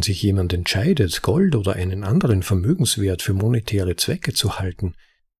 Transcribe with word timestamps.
Wenn 0.00 0.04
sich 0.04 0.22
jemand 0.22 0.54
entscheidet, 0.54 1.20
Gold 1.20 1.54
oder 1.54 1.74
einen 1.74 2.04
anderen 2.04 2.42
Vermögenswert 2.42 3.20
für 3.20 3.34
monetäre 3.34 3.96
Zwecke 3.96 4.32
zu 4.32 4.58
halten, 4.58 4.94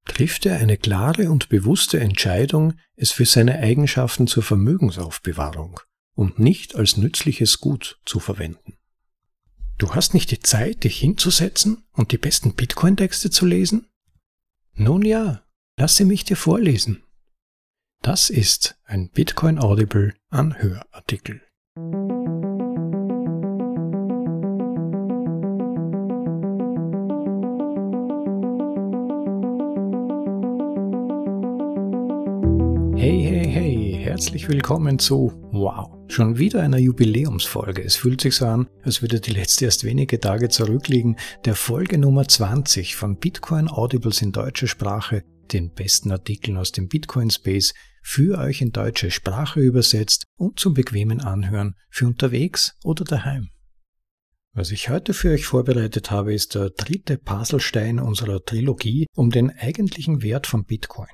trifft 0.04 0.44
er 0.44 0.58
eine 0.58 0.76
klare 0.76 1.30
und 1.30 1.48
bewusste 1.48 1.98
Entscheidung, 1.98 2.75
es 2.95 3.11
für 3.11 3.25
seine 3.25 3.59
Eigenschaften 3.61 4.27
zur 4.27 4.43
Vermögensaufbewahrung 4.43 5.81
und 6.15 6.38
nicht 6.38 6.77
als 6.77 6.99
nützliches 6.99 7.61
Gut 7.61 8.01
zu 8.04 8.21
verwenden. 8.21 8.77
Du 9.79 9.95
hast 9.95 10.12
nicht 10.12 10.31
die 10.31 10.40
Zeit, 10.40 10.85
dich 10.85 10.99
hinzusetzen 10.99 11.87
und 11.92 12.13
die 12.13 12.19
besten 12.19 12.53
Bitcoin-Texte 12.53 13.31
zu 13.31 13.47
lesen? 13.47 13.87
Nun 14.74 15.06
ja, 15.06 15.42
lasse 15.79 16.05
mich 16.05 16.27
dir 16.27 16.37
vorlesen. 16.37 17.02
Das 18.02 18.29
ist 18.29 18.79
ein 18.84 19.09
Bitcoin 19.09 19.59
Audible 19.59 20.12
Anhörartikel. 20.29 21.41
Herzlich 34.20 34.51
willkommen 34.51 34.98
zu, 34.98 35.33
wow, 35.51 35.97
schon 36.09 36.37
wieder 36.37 36.61
einer 36.61 36.77
Jubiläumsfolge. 36.77 37.83
Es 37.83 37.97
fühlt 37.97 38.20
sich 38.20 38.34
so 38.34 38.45
an, 38.45 38.69
als 38.83 39.01
würde 39.01 39.19
die 39.19 39.30
letzte 39.30 39.65
erst 39.65 39.83
wenige 39.83 40.20
Tage 40.20 40.51
zurückliegen, 40.51 41.16
der 41.47 41.55
Folge 41.55 41.97
Nummer 41.97 42.28
20 42.28 42.97
von 42.97 43.16
Bitcoin 43.16 43.66
Audibles 43.66 44.20
in 44.20 44.30
deutscher 44.30 44.66
Sprache, 44.66 45.25
den 45.51 45.73
besten 45.73 46.12
Artikeln 46.12 46.59
aus 46.59 46.70
dem 46.70 46.87
Bitcoin 46.87 47.30
Space, 47.30 47.73
für 48.02 48.37
euch 48.37 48.61
in 48.61 48.73
deutsche 48.73 49.11
Sprache 49.11 49.61
übersetzt 49.61 50.25
und 50.37 50.61
zum 50.61 50.75
bequemen 50.75 51.23
Anhören 51.23 51.75
für 51.89 52.06
unterwegs 52.06 52.77
oder 52.84 53.05
daheim. 53.05 53.48
Was 54.52 54.70
ich 54.70 54.91
heute 54.91 55.14
für 55.14 55.30
euch 55.30 55.47
vorbereitet 55.47 56.11
habe, 56.11 56.34
ist 56.34 56.55
der 56.55 56.69
dritte 56.69 57.16
Puzzlestein 57.16 57.98
unserer 57.98 58.45
Trilogie 58.45 59.06
um 59.17 59.30
den 59.30 59.48
eigentlichen 59.48 60.20
Wert 60.20 60.47
von 60.47 60.67
Bitcoin. 60.67 61.08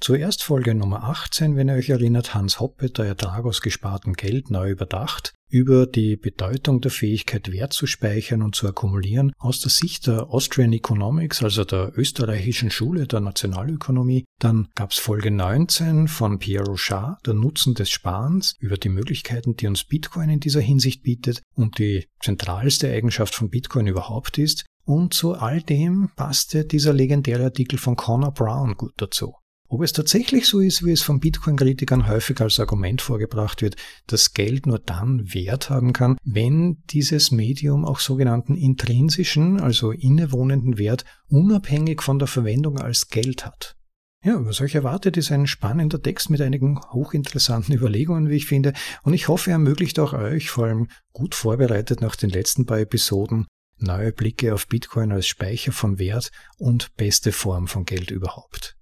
Zuerst 0.00 0.42
Folge 0.42 0.74
Nummer 0.74 1.04
18, 1.04 1.56
wenn 1.56 1.68
ihr 1.68 1.74
euch 1.74 1.90
erinnert, 1.90 2.34
Hans 2.34 2.60
Hoppe, 2.60 2.90
der 2.90 3.06
Ertrag 3.06 3.44
aus 3.44 3.60
gespartem 3.60 4.14
Geld 4.14 4.50
neu 4.50 4.70
überdacht, 4.70 5.32
über 5.50 5.86
die 5.86 6.16
Bedeutung 6.16 6.80
der 6.80 6.90
Fähigkeit 6.90 7.50
Wert 7.50 7.72
zu 7.72 7.86
speichern 7.86 8.42
und 8.42 8.54
zu 8.54 8.68
akkumulieren 8.68 9.32
aus 9.38 9.60
der 9.60 9.70
Sicht 9.70 10.06
der 10.06 10.30
Austrian 10.30 10.72
Economics, 10.72 11.42
also 11.42 11.64
der 11.64 11.92
österreichischen 11.96 12.70
Schule 12.70 13.06
der 13.06 13.20
Nationalökonomie. 13.20 14.24
Dann 14.38 14.68
gab's 14.74 14.98
Folge 14.98 15.30
19 15.30 16.08
von 16.08 16.38
Pierre 16.38 16.66
Rochard, 16.66 17.26
der 17.26 17.34
Nutzen 17.34 17.74
des 17.74 17.90
Sparens, 17.90 18.54
über 18.60 18.76
die 18.76 18.90
Möglichkeiten, 18.90 19.56
die 19.56 19.66
uns 19.66 19.84
Bitcoin 19.84 20.30
in 20.30 20.40
dieser 20.40 20.60
Hinsicht 20.60 21.02
bietet 21.02 21.42
und 21.54 21.78
die 21.78 22.06
zentralste 22.20 22.92
Eigenschaft 22.92 23.34
von 23.34 23.50
Bitcoin 23.50 23.86
überhaupt 23.86 24.38
ist. 24.38 24.64
Und 24.84 25.12
zu 25.12 25.34
all 25.34 25.60
dem 25.60 26.10
passte 26.16 26.64
dieser 26.64 26.94
legendäre 26.94 27.44
Artikel 27.44 27.78
von 27.78 27.96
Connor 27.96 28.32
Brown 28.32 28.74
gut 28.74 28.94
dazu. 28.96 29.34
Ob 29.70 29.82
es 29.82 29.92
tatsächlich 29.92 30.46
so 30.46 30.60
ist, 30.60 30.82
wie 30.82 30.92
es 30.92 31.02
von 31.02 31.20
Bitcoin-Kritikern 31.20 32.08
häufig 32.08 32.40
als 32.40 32.58
Argument 32.58 33.02
vorgebracht 33.02 33.60
wird, 33.60 33.76
dass 34.06 34.32
Geld 34.32 34.66
nur 34.66 34.78
dann 34.78 35.34
Wert 35.34 35.68
haben 35.68 35.92
kann, 35.92 36.16
wenn 36.24 36.82
dieses 36.86 37.30
Medium 37.30 37.84
auch 37.84 38.00
sogenannten 38.00 38.56
intrinsischen, 38.56 39.60
also 39.60 39.90
innewohnenden 39.90 40.78
Wert 40.78 41.04
unabhängig 41.28 42.00
von 42.00 42.18
der 42.18 42.28
Verwendung 42.28 42.78
als 42.78 43.08
Geld 43.08 43.44
hat. 43.44 43.76
Ja, 44.24 44.42
was 44.44 44.62
euch 44.62 44.74
erwartet, 44.74 45.18
ist 45.18 45.30
ein 45.30 45.46
spannender 45.46 46.02
Text 46.02 46.30
mit 46.30 46.40
einigen 46.40 46.80
hochinteressanten 46.80 47.74
Überlegungen, 47.74 48.30
wie 48.30 48.36
ich 48.36 48.46
finde, 48.46 48.72
und 49.02 49.12
ich 49.12 49.28
hoffe, 49.28 49.50
er 49.50 49.54
ermöglicht 49.54 49.98
auch 49.98 50.14
euch, 50.14 50.48
vor 50.48 50.64
allem 50.64 50.88
gut 51.12 51.34
vorbereitet 51.34 52.00
nach 52.00 52.16
den 52.16 52.30
letzten 52.30 52.64
paar 52.64 52.80
Episoden, 52.80 53.46
neue 53.76 54.12
Blicke 54.12 54.54
auf 54.54 54.66
Bitcoin 54.66 55.12
als 55.12 55.26
Speicher 55.26 55.72
von 55.72 55.98
Wert 55.98 56.30
und 56.56 56.96
beste 56.96 57.32
Form 57.32 57.68
von 57.68 57.84
Geld 57.84 58.10
überhaupt. 58.10 58.77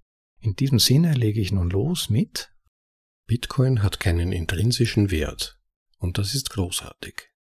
In 0.47 0.55
diesem 0.55 0.79
Sinne 0.79 1.13
lege 1.13 1.41
ich 1.41 1.51
nun 1.51 1.69
los 1.69 2.09
mit 2.09 2.53
Bitcoin 3.25 3.83
hat 3.83 3.99
keinen 3.99 4.31
intrinsischen 4.31 5.11
Wert 5.11 5.59
und 5.97 6.17
das 6.17 6.33
ist 6.33 6.51
großartig. 6.51 7.33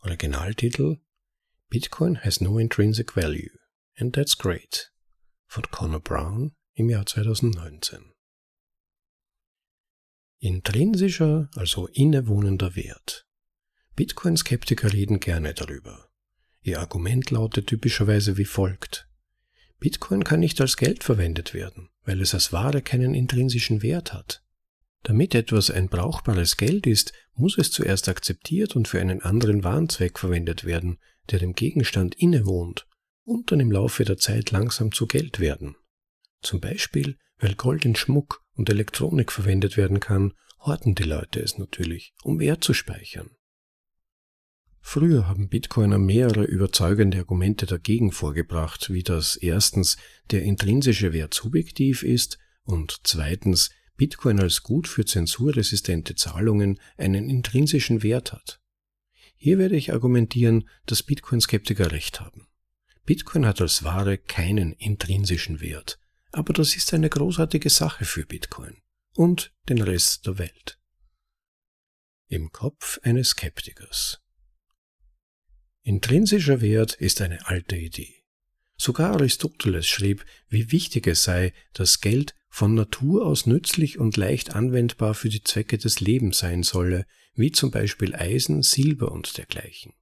Originaltitel 0.00 0.96
Bitcoin 1.68 2.24
has 2.24 2.40
no 2.40 2.58
intrinsic 2.58 3.16
value 3.16 3.50
and 3.98 4.14
that's 4.14 4.38
great 4.38 4.94
von 5.46 5.64
Connor 5.70 6.00
Brown 6.00 6.56
im 6.72 6.88
Jahr 6.88 7.04
2019. 7.04 8.14
Intrinsischer, 10.38 11.50
also 11.54 11.86
innewohnender 11.88 12.76
Wert. 12.76 13.26
Bitcoin-Skeptiker 13.94 14.90
reden 14.90 15.20
gerne 15.20 15.52
darüber. 15.52 16.08
Ihr 16.62 16.80
Argument 16.80 17.30
lautet 17.30 17.66
typischerweise 17.66 18.38
wie 18.38 18.46
folgt. 18.46 19.06
Bitcoin 19.78 20.24
kann 20.24 20.40
nicht 20.40 20.60
als 20.60 20.76
Geld 20.76 21.04
verwendet 21.04 21.54
werden, 21.54 21.90
weil 22.04 22.20
es 22.20 22.34
als 22.34 22.52
Ware 22.52 22.82
keinen 22.82 23.14
intrinsischen 23.14 23.82
Wert 23.82 24.12
hat. 24.12 24.42
Damit 25.02 25.34
etwas 25.34 25.70
ein 25.70 25.88
brauchbares 25.88 26.56
Geld 26.56 26.86
ist, 26.86 27.12
muss 27.34 27.58
es 27.58 27.70
zuerst 27.70 28.08
akzeptiert 28.08 28.74
und 28.74 28.88
für 28.88 29.00
einen 29.00 29.22
anderen 29.22 29.62
Warnzweck 29.62 30.18
verwendet 30.18 30.64
werden, 30.64 30.98
der 31.30 31.38
dem 31.38 31.52
Gegenstand 31.52 32.14
innewohnt 32.16 32.86
und 33.24 33.52
dann 33.52 33.60
im 33.60 33.70
Laufe 33.70 34.04
der 34.04 34.16
Zeit 34.16 34.50
langsam 34.50 34.92
zu 34.92 35.06
Geld 35.06 35.38
werden. 35.38 35.76
Zum 36.42 36.60
Beispiel, 36.60 37.18
weil 37.38 37.54
Gold 37.54 37.84
in 37.84 37.96
Schmuck 37.96 38.44
und 38.54 38.70
Elektronik 38.70 39.30
verwendet 39.30 39.76
werden 39.76 40.00
kann, 40.00 40.32
horten 40.60 40.94
die 40.94 41.04
Leute 41.04 41.40
es 41.40 41.58
natürlich, 41.58 42.14
um 42.22 42.40
Wert 42.40 42.64
zu 42.64 42.72
speichern. 42.74 43.35
Früher 44.88 45.26
haben 45.26 45.48
Bitcoiner 45.48 45.98
mehrere 45.98 46.44
überzeugende 46.44 47.18
Argumente 47.18 47.66
dagegen 47.66 48.12
vorgebracht, 48.12 48.88
wie 48.88 49.02
das 49.02 49.34
erstens 49.34 49.96
der 50.30 50.44
intrinsische 50.44 51.12
Wert 51.12 51.34
subjektiv 51.34 52.04
ist 52.04 52.38
und 52.62 53.00
zweitens 53.02 53.70
Bitcoin 53.96 54.38
als 54.38 54.62
Gut 54.62 54.86
für 54.86 55.04
zensurresistente 55.04 56.14
Zahlungen 56.14 56.78
einen 56.96 57.28
intrinsischen 57.28 58.04
Wert 58.04 58.32
hat. 58.32 58.60
Hier 59.34 59.58
werde 59.58 59.74
ich 59.74 59.92
argumentieren, 59.92 60.68
dass 60.86 61.02
Bitcoin-Skeptiker 61.02 61.90
recht 61.90 62.20
haben. 62.20 62.46
Bitcoin 63.06 63.44
hat 63.44 63.60
als 63.60 63.82
Ware 63.82 64.18
keinen 64.18 64.72
intrinsischen 64.72 65.60
Wert, 65.60 65.98
aber 66.30 66.52
das 66.52 66.76
ist 66.76 66.94
eine 66.94 67.10
großartige 67.10 67.70
Sache 67.70 68.04
für 68.04 68.24
Bitcoin 68.24 68.76
und 69.16 69.52
den 69.68 69.82
Rest 69.82 70.26
der 70.26 70.38
Welt. 70.38 70.78
Im 72.28 72.52
Kopf 72.52 73.00
eines 73.02 73.30
Skeptikers. 73.30 74.22
Intrinsischer 75.86 76.60
Wert 76.62 76.94
ist 76.94 77.20
eine 77.20 77.46
alte 77.46 77.76
Idee. 77.76 78.12
Sogar 78.76 79.12
Aristoteles 79.12 79.86
schrieb, 79.86 80.26
wie 80.48 80.72
wichtig 80.72 81.06
es 81.06 81.22
sei, 81.22 81.52
dass 81.74 82.00
Geld 82.00 82.34
von 82.48 82.74
Natur 82.74 83.24
aus 83.24 83.46
nützlich 83.46 83.96
und 83.96 84.16
leicht 84.16 84.56
anwendbar 84.56 85.14
für 85.14 85.28
die 85.28 85.44
Zwecke 85.44 85.78
des 85.78 86.00
Lebens 86.00 86.38
sein 86.38 86.64
solle, 86.64 87.06
wie 87.36 87.52
zum 87.52 87.70
Beispiel 87.70 88.16
Eisen, 88.16 88.64
Silber 88.64 89.12
und 89.12 89.38
dergleichen. 89.38 89.92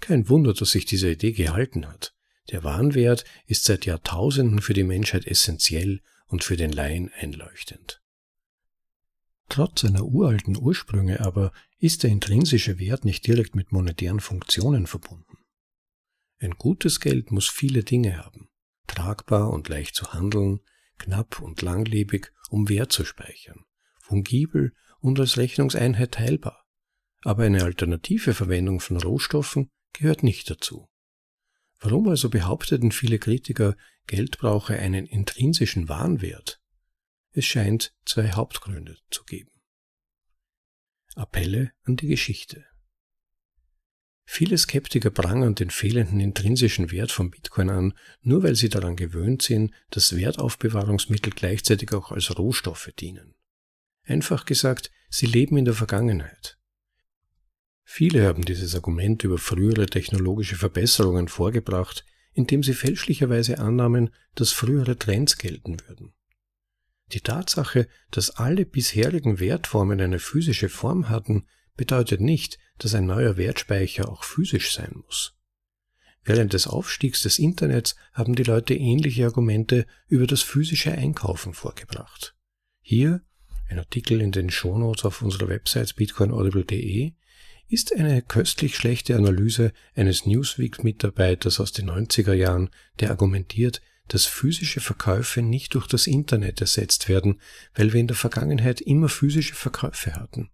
Kein 0.00 0.28
Wunder, 0.28 0.52
dass 0.52 0.72
sich 0.72 0.84
diese 0.84 1.12
Idee 1.12 1.32
gehalten 1.32 1.88
hat. 1.88 2.12
Der 2.50 2.62
Warenwert 2.62 3.24
ist 3.46 3.64
seit 3.64 3.86
Jahrtausenden 3.86 4.60
für 4.60 4.74
die 4.74 4.84
Menschheit 4.84 5.26
essentiell 5.26 6.02
und 6.26 6.44
für 6.44 6.58
den 6.58 6.72
Laien 6.72 7.10
einleuchtend. 7.18 7.99
Trotz 9.50 9.80
seiner 9.80 10.04
uralten 10.04 10.56
Ursprünge 10.56 11.20
aber 11.20 11.52
ist 11.78 12.04
der 12.04 12.10
intrinsische 12.10 12.78
Wert 12.78 13.04
nicht 13.04 13.26
direkt 13.26 13.56
mit 13.56 13.72
monetären 13.72 14.20
Funktionen 14.20 14.86
verbunden. 14.86 15.38
Ein 16.38 16.52
gutes 16.52 17.00
Geld 17.00 17.32
muss 17.32 17.48
viele 17.48 17.82
Dinge 17.82 18.16
haben, 18.16 18.48
tragbar 18.86 19.50
und 19.50 19.68
leicht 19.68 19.96
zu 19.96 20.12
handeln, 20.12 20.60
knapp 20.98 21.40
und 21.40 21.62
langlebig, 21.62 22.32
um 22.48 22.68
Wert 22.68 22.92
zu 22.92 23.04
speichern, 23.04 23.64
fungibel 23.98 24.72
und 25.00 25.18
als 25.18 25.36
Rechnungseinheit 25.36 26.12
teilbar. 26.12 26.64
Aber 27.24 27.42
eine 27.42 27.64
alternative 27.64 28.34
Verwendung 28.34 28.78
von 28.78 28.98
Rohstoffen 28.98 29.68
gehört 29.92 30.22
nicht 30.22 30.48
dazu. 30.48 30.88
Warum 31.80 32.08
also 32.08 32.30
behaupteten 32.30 32.92
viele 32.92 33.18
Kritiker, 33.18 33.76
Geld 34.06 34.38
brauche 34.38 34.78
einen 34.78 35.06
intrinsischen 35.06 35.88
Warenwert? 35.88 36.59
Es 37.32 37.44
scheint 37.44 37.94
zwei 38.04 38.32
Hauptgründe 38.32 38.96
zu 39.10 39.24
geben. 39.24 39.50
Appelle 41.14 41.72
an 41.84 41.96
die 41.96 42.08
Geschichte. 42.08 42.64
Viele 44.24 44.58
Skeptiker 44.58 45.10
prangern 45.10 45.56
den 45.56 45.70
fehlenden 45.70 46.20
intrinsischen 46.20 46.92
Wert 46.92 47.10
von 47.10 47.30
Bitcoin 47.30 47.68
an, 47.68 47.94
nur 48.22 48.44
weil 48.44 48.54
sie 48.54 48.68
daran 48.68 48.94
gewöhnt 48.94 49.42
sind, 49.42 49.72
dass 49.90 50.16
Wertaufbewahrungsmittel 50.16 51.32
gleichzeitig 51.32 51.92
auch 51.92 52.12
als 52.12 52.38
Rohstoffe 52.38 52.90
dienen. 52.98 53.34
Einfach 54.04 54.44
gesagt, 54.44 54.90
sie 55.08 55.26
leben 55.26 55.56
in 55.56 55.64
der 55.64 55.74
Vergangenheit. 55.74 56.58
Viele 57.82 58.24
haben 58.24 58.44
dieses 58.44 58.76
Argument 58.76 59.24
über 59.24 59.36
frühere 59.36 59.86
technologische 59.86 60.54
Verbesserungen 60.54 61.26
vorgebracht, 61.26 62.04
indem 62.32 62.62
sie 62.62 62.74
fälschlicherweise 62.74 63.58
annahmen, 63.58 64.14
dass 64.36 64.52
frühere 64.52 64.96
Trends 64.96 65.38
gelten 65.38 65.80
würden. 65.88 66.14
Die 67.12 67.20
Tatsache, 67.20 67.88
dass 68.10 68.30
alle 68.30 68.64
bisherigen 68.64 69.40
Wertformen 69.40 70.00
eine 70.00 70.18
physische 70.18 70.68
Form 70.68 71.08
hatten, 71.08 71.46
bedeutet 71.76 72.20
nicht, 72.20 72.58
dass 72.78 72.94
ein 72.94 73.06
neuer 73.06 73.36
Wertspeicher 73.36 74.08
auch 74.08 74.22
physisch 74.22 74.74
sein 74.74 74.92
muss. 75.04 75.34
Während 76.22 76.52
des 76.52 76.66
Aufstiegs 76.66 77.22
des 77.22 77.38
Internets 77.38 77.96
haben 78.12 78.34
die 78.34 78.42
Leute 78.42 78.74
ähnliche 78.74 79.24
Argumente 79.24 79.86
über 80.06 80.26
das 80.26 80.42
physische 80.42 80.92
Einkaufen 80.92 81.54
vorgebracht. 81.54 82.36
Hier, 82.80 83.22
ein 83.68 83.78
Artikel 83.78 84.20
in 84.20 84.32
den 84.32 84.50
Shownotes 84.50 85.04
auf 85.04 85.22
unserer 85.22 85.48
Website 85.48 85.96
bitcoinaudible.de, 85.96 87.12
ist 87.68 87.94
eine 87.94 88.20
köstlich 88.20 88.76
schlechte 88.76 89.16
Analyse 89.16 89.72
eines 89.94 90.26
Newsweek-Mitarbeiters 90.26 91.60
aus 91.60 91.72
den 91.72 91.88
90er 91.88 92.32
Jahren, 92.32 92.70
der 92.98 93.10
argumentiert, 93.10 93.80
dass 94.10 94.26
physische 94.26 94.80
Verkäufe 94.80 95.40
nicht 95.40 95.74
durch 95.74 95.86
das 95.86 96.08
Internet 96.08 96.60
ersetzt 96.60 97.08
werden, 97.08 97.40
weil 97.74 97.92
wir 97.92 98.00
in 98.00 98.08
der 98.08 98.16
Vergangenheit 98.16 98.80
immer 98.80 99.08
physische 99.08 99.54
Verkäufe 99.54 100.14
hatten. 100.14 100.50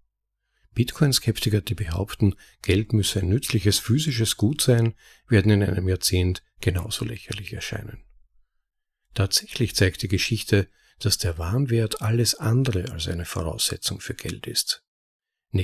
Bitcoin-Skeptiker, 0.74 1.62
die 1.62 1.74
behaupten, 1.74 2.34
Geld 2.60 2.92
müsse 2.92 3.20
ein 3.20 3.30
nützliches 3.30 3.78
physisches 3.78 4.36
Gut 4.36 4.60
sein, 4.60 4.92
werden 5.26 5.50
in 5.50 5.62
einem 5.62 5.88
Jahrzehnt 5.88 6.42
genauso 6.60 7.06
lächerlich 7.06 7.54
erscheinen. 7.54 8.04
Tatsächlich 9.14 9.74
zeigt 9.74 10.02
die 10.02 10.08
Geschichte, 10.08 10.68
dass 10.98 11.16
der 11.16 11.38
Warenwert 11.38 12.02
alles 12.02 12.34
andere 12.34 12.92
als 12.92 13.08
eine 13.08 13.24
Voraussetzung 13.24 14.00
für 14.00 14.14
Geld 14.14 14.46
ist. 14.46 14.84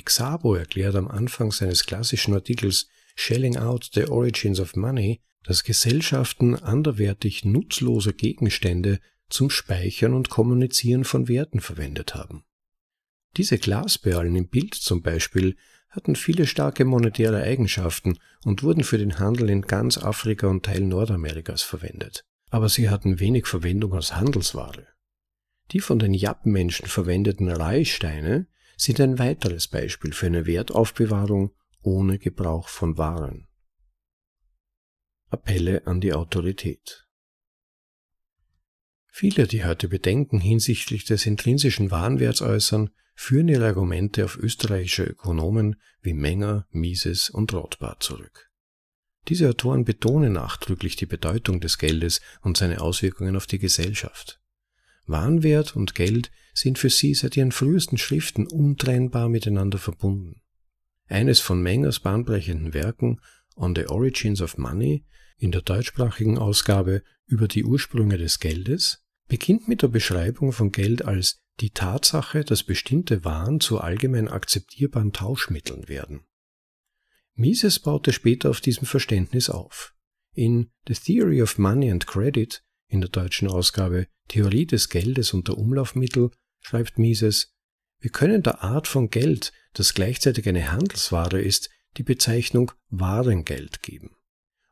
Szabo 0.08 0.54
erklärt 0.54 0.94
am 0.94 1.08
Anfang 1.08 1.52
seines 1.52 1.84
klassischen 1.84 2.32
Artikels 2.32 2.88
Shelling 3.14 3.58
Out 3.58 3.90
the 3.92 4.06
Origins 4.06 4.60
of 4.60 4.76
Money, 4.76 5.20
dass 5.44 5.64
Gesellschaften 5.64 6.54
anderwertig 6.54 7.44
nutzlose 7.44 8.12
Gegenstände 8.12 9.00
zum 9.28 9.50
Speichern 9.50 10.14
und 10.14 10.30
Kommunizieren 10.30 11.04
von 11.04 11.28
Werten 11.28 11.60
verwendet 11.60 12.14
haben. 12.14 12.44
Diese 13.36 13.58
Glasperlen 13.58 14.36
im 14.36 14.48
Bild 14.48 14.74
zum 14.74 15.02
Beispiel 15.02 15.56
hatten 15.88 16.16
viele 16.16 16.46
starke 16.46 16.84
monetäre 16.84 17.42
Eigenschaften 17.42 18.18
und 18.44 18.62
wurden 18.62 18.84
für 18.84 18.98
den 18.98 19.18
Handel 19.18 19.50
in 19.50 19.62
ganz 19.62 19.98
Afrika 19.98 20.48
und 20.48 20.64
Teil 20.64 20.80
Nordamerikas 20.80 21.62
verwendet. 21.62 22.24
Aber 22.50 22.68
sie 22.68 22.90
hatten 22.90 23.20
wenig 23.20 23.46
Verwendung 23.46 23.94
als 23.94 24.14
Handelsware. 24.14 24.86
Die 25.70 25.80
von 25.80 25.98
den 25.98 26.12
Jappenmenschen 26.12 26.86
verwendeten 26.86 27.48
Reihsteine 27.48 28.46
sind 28.76 29.00
ein 29.00 29.18
weiteres 29.18 29.68
Beispiel 29.68 30.12
für 30.12 30.26
eine 30.26 30.46
Wertaufbewahrung 30.46 31.52
ohne 31.82 32.18
Gebrauch 32.18 32.68
von 32.68 32.98
Waren. 32.98 33.46
Appelle 35.32 35.86
an 35.86 36.02
die 36.02 36.12
Autorität. 36.12 37.06
Viele, 39.06 39.46
die 39.46 39.64
heute 39.64 39.88
Bedenken 39.88 40.40
hinsichtlich 40.40 41.06
des 41.06 41.24
intrinsischen 41.24 41.90
Warenwerts 41.90 42.42
äußern, 42.42 42.90
führen 43.14 43.48
ihre 43.48 43.66
Argumente 43.66 44.26
auf 44.26 44.36
österreichische 44.36 45.04
Ökonomen 45.04 45.76
wie 46.02 46.12
Menger, 46.12 46.66
Mises 46.70 47.30
und 47.30 47.54
Rothbard 47.54 48.02
zurück. 48.02 48.50
Diese 49.28 49.48
Autoren 49.48 49.84
betonen 49.84 50.34
nachdrücklich 50.34 50.96
die 50.96 51.06
Bedeutung 51.06 51.60
des 51.60 51.78
Geldes 51.78 52.20
und 52.42 52.58
seine 52.58 52.82
Auswirkungen 52.82 53.34
auf 53.34 53.46
die 53.46 53.58
Gesellschaft. 53.58 54.38
Warenwert 55.06 55.74
und 55.74 55.94
Geld 55.94 56.30
sind 56.52 56.78
für 56.78 56.90
sie 56.90 57.14
seit 57.14 57.38
ihren 57.38 57.52
frühesten 57.52 57.96
Schriften 57.96 58.46
untrennbar 58.46 59.30
miteinander 59.30 59.78
verbunden. 59.78 60.42
Eines 61.06 61.40
von 61.40 61.62
Mengers 61.62 62.00
bahnbrechenden 62.00 62.74
Werken 62.74 63.18
On 63.56 63.74
the 63.74 63.86
Origins 63.86 64.42
of 64.42 64.58
Money 64.58 65.06
in 65.38 65.52
der 65.52 65.62
deutschsprachigen 65.62 66.38
Ausgabe 66.38 67.02
über 67.26 67.48
die 67.48 67.64
Ursprünge 67.64 68.18
des 68.18 68.40
Geldes 68.40 69.04
beginnt 69.28 69.68
mit 69.68 69.82
der 69.82 69.88
Beschreibung 69.88 70.52
von 70.52 70.72
Geld 70.72 71.04
als 71.04 71.40
die 71.60 71.70
Tatsache, 71.70 72.44
dass 72.44 72.62
bestimmte 72.62 73.24
Waren 73.24 73.60
zu 73.60 73.80
allgemein 73.80 74.28
akzeptierbaren 74.28 75.12
Tauschmitteln 75.12 75.88
werden. 75.88 76.24
Mises 77.34 77.78
baute 77.78 78.12
später 78.12 78.50
auf 78.50 78.60
diesem 78.60 78.86
Verständnis 78.86 79.48
auf. 79.48 79.94
In 80.34 80.70
The 80.86 80.94
Theory 80.94 81.42
of 81.42 81.58
Money 81.58 81.90
and 81.90 82.06
Credit 82.06 82.62
in 82.88 83.00
der 83.00 83.10
deutschen 83.10 83.48
Ausgabe 83.48 84.06
Theorie 84.28 84.66
des 84.66 84.88
Geldes 84.88 85.32
und 85.32 85.48
der 85.48 85.58
Umlaufmittel 85.58 86.30
schreibt 86.60 86.98
Mises, 86.98 87.54
wir 88.00 88.10
können 88.10 88.42
der 88.42 88.62
Art 88.62 88.88
von 88.88 89.10
Geld, 89.10 89.52
das 89.72 89.94
gleichzeitig 89.94 90.48
eine 90.48 90.72
Handelsware 90.72 91.40
ist, 91.40 91.70
die 91.96 92.02
Bezeichnung 92.02 92.72
Warengeld 92.90 93.82
geben 93.82 94.16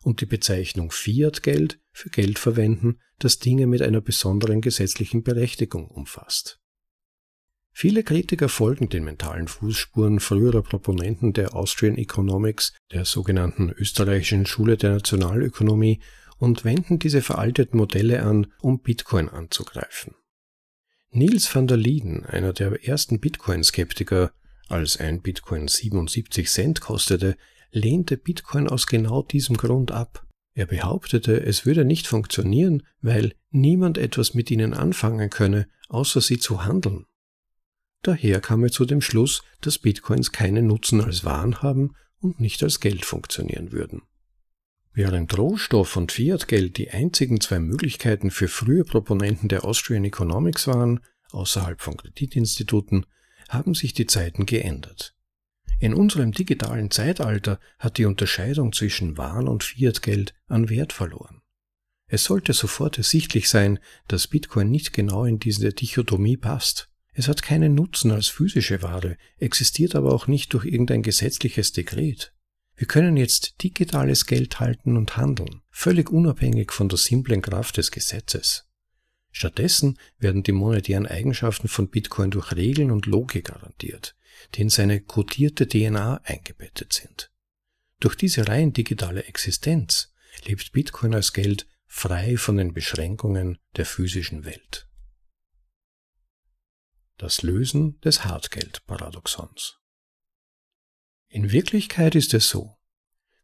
und 0.03 0.21
die 0.21 0.27
Bezeichnung 0.27 0.91
Fiat-Geld 0.91 1.79
für 1.93 2.11
Geld 2.11 2.39
verwenden, 2.39 2.99
das 3.19 3.39
Dinge 3.39 3.67
mit 3.67 3.83
einer 3.83 4.01
besonderen 4.01 4.61
gesetzlichen 4.61 5.23
Berechtigung 5.23 5.89
umfasst. 5.89 6.61
Viele 7.73 8.03
Kritiker 8.03 8.49
folgen 8.49 8.89
den 8.89 9.05
mentalen 9.05 9.49
Fußspuren 9.49 10.21
früherer 10.21 10.63
Proponenten 10.63 11.33
der 11.33 11.55
Austrian 11.55 11.97
Economics, 11.97 12.73
der 12.93 13.05
sogenannten 13.05 13.71
österreichischen 13.71 14.45
Schule 14.45 14.77
der 14.77 14.91
Nationalökonomie 14.91 16.01
und 16.39 16.65
wenden 16.65 16.99
diese 16.99 17.23
veralteten 17.23 17.79
Modelle 17.79 18.23
an, 18.23 18.53
um 18.61 18.81
Bitcoin 18.81 19.29
anzugreifen. 19.29 20.15
Nils 21.11 21.55
van 21.55 21.67
der 21.67 21.77
Lieden, 21.77 22.25
einer 22.25 22.53
der 22.53 22.87
ersten 22.87 23.21
Bitcoin-Skeptiker, 23.21 24.33
als 24.69 24.97
ein 24.99 25.23
Bitcoin 25.23 25.69
77 25.69 26.49
Cent 26.49 26.81
kostete, 26.81 27.37
lehnte 27.73 28.17
Bitcoin 28.17 28.69
aus 28.69 28.87
genau 28.87 29.23
diesem 29.23 29.57
Grund 29.57 29.93
ab. 29.93 30.27
Er 30.55 30.67
behauptete, 30.67 31.41
es 31.41 31.65
würde 31.65 31.85
nicht 31.85 32.07
funktionieren, 32.07 32.83
weil 33.01 33.35
niemand 33.51 33.99
etwas 33.99 34.35
mit 34.35 34.51
ihnen 34.51 34.75
anfangen 34.75 35.31
könne, 35.31 35.69
außer 35.89 36.21
sie 36.21 36.39
zu 36.39 36.65
handeln. 36.65 37.07
Daher 38.03 38.41
kam 38.41 38.65
er 38.65 38.71
zu 38.71 38.85
dem 38.85 39.01
Schluss, 39.01 39.43
dass 39.61 39.79
Bitcoins 39.79 40.33
keinen 40.33 40.67
Nutzen 40.67 41.01
als 41.03 41.25
Waren 41.25 41.63
haben 41.63 41.95
und 42.19 42.41
nicht 42.41 42.63
als 42.63 42.81
Geld 42.81 43.05
funktionieren 43.05 43.73
würden. 43.73 44.03
Während 44.93 45.37
Rohstoff 45.39 45.97
und 45.97 46.11
Fiatgeld 46.13 46.77
die 46.77 46.91
einzigen 46.91 47.41
zwei 47.41 47.61
Möglichkeiten 47.61 48.31
für 48.31 48.49
frühe 48.49 48.85
Proponenten 48.85 49.49
der 49.49 49.65
Austrian 49.65 50.05
Economics 50.05 50.67
waren, 50.67 51.01
außerhalb 51.31 51.81
von 51.81 51.97
Kreditinstituten, 51.97 53.07
haben 53.49 53.75
sich 53.75 53.95
die 53.95 54.07
Zeiten 54.07 54.47
geändert. 54.47 55.15
In 55.81 55.95
unserem 55.95 56.33
digitalen 56.33 56.91
Zeitalter 56.91 57.59
hat 57.79 57.97
die 57.97 58.05
Unterscheidung 58.05 58.75
zwischen 58.75 59.17
Waren 59.17 59.49
und 59.49 59.65
Fiatgeld 59.65 60.35
an 60.47 60.69
Wert 60.69 60.93
verloren. 60.93 61.41
Es 62.07 62.25
sollte 62.25 62.53
sofort 62.53 62.99
ersichtlich 62.99 63.49
sein, 63.49 63.79
dass 64.07 64.27
Bitcoin 64.27 64.71
nicht 64.71 64.93
genau 64.93 65.25
in 65.25 65.39
diese 65.39 65.73
Dichotomie 65.73 66.37
passt. 66.37 66.91
Es 67.15 67.29
hat 67.29 67.43
keinen 67.43 67.75
Nutzen 67.75 68.11
als 68.11 68.29
physische 68.29 68.83
Ware, 68.83 69.17
existiert 69.39 69.95
aber 69.95 70.13
auch 70.13 70.27
nicht 70.27 70.53
durch 70.53 70.67
irgendein 70.67 71.03
gesetzliches 71.03 71.73
Dekret. 71.73 72.35
Wir 72.77 72.87
können 72.87 73.17
jetzt 73.17 73.63
digitales 73.63 74.27
Geld 74.27 74.61
halten 74.61 74.99
und 74.99 75.17
handeln, 75.17 75.63
völlig 75.71 76.11
unabhängig 76.11 76.73
von 76.73 76.91
der 76.91 76.99
simplen 76.99 77.41
Kraft 77.41 77.79
des 77.79 77.91
Gesetzes. 77.91 78.67
Stattdessen 79.33 79.99
werden 80.19 80.43
die 80.43 80.53
monetären 80.53 81.07
Eigenschaften 81.07 81.69
von 81.69 81.89
Bitcoin 81.89 82.31
durch 82.31 82.53
Regeln 82.55 82.91
und 82.91 83.07
Logik 83.07 83.47
garantiert, 83.47 84.17
die 84.55 84.63
in 84.63 84.71
seine 84.71 85.01
kodierte 85.01 85.67
DNA 85.67 86.21
eingebettet 86.25 86.93
sind. 86.93 87.31
Durch 88.01 88.15
diese 88.15 88.49
rein 88.49 88.73
digitale 88.73 89.25
Existenz 89.25 90.13
lebt 90.45 90.73
Bitcoin 90.73 91.15
als 91.15 91.33
Geld 91.33 91.67
frei 91.87 92.37
von 92.37 92.57
den 92.57 92.73
Beschränkungen 92.73 93.59
der 93.77 93.85
physischen 93.85 94.45
Welt. 94.45 94.87
Das 97.19 97.43
Lösen 97.43 98.01
des 98.01 98.25
Hartgeld-Paradoxons 98.25 99.81
in 101.33 101.53
Wirklichkeit 101.53 102.17
ist 102.17 102.35
es 102.35 102.49
so, 102.49 102.77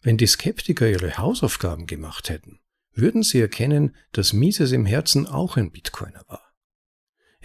wenn 0.02 0.16
die 0.16 0.26
Skeptiker 0.26 0.90
ihre 0.90 1.18
Hausaufgaben 1.18 1.86
gemacht 1.86 2.28
hätten, 2.28 2.58
würden 2.92 3.22
sie 3.22 3.40
erkennen, 3.40 3.94
dass 4.10 4.32
Mises 4.32 4.72
im 4.72 4.86
Herzen 4.86 5.28
auch 5.28 5.56
ein 5.56 5.70
Bitcoiner 5.70 6.24
war. 6.26 6.45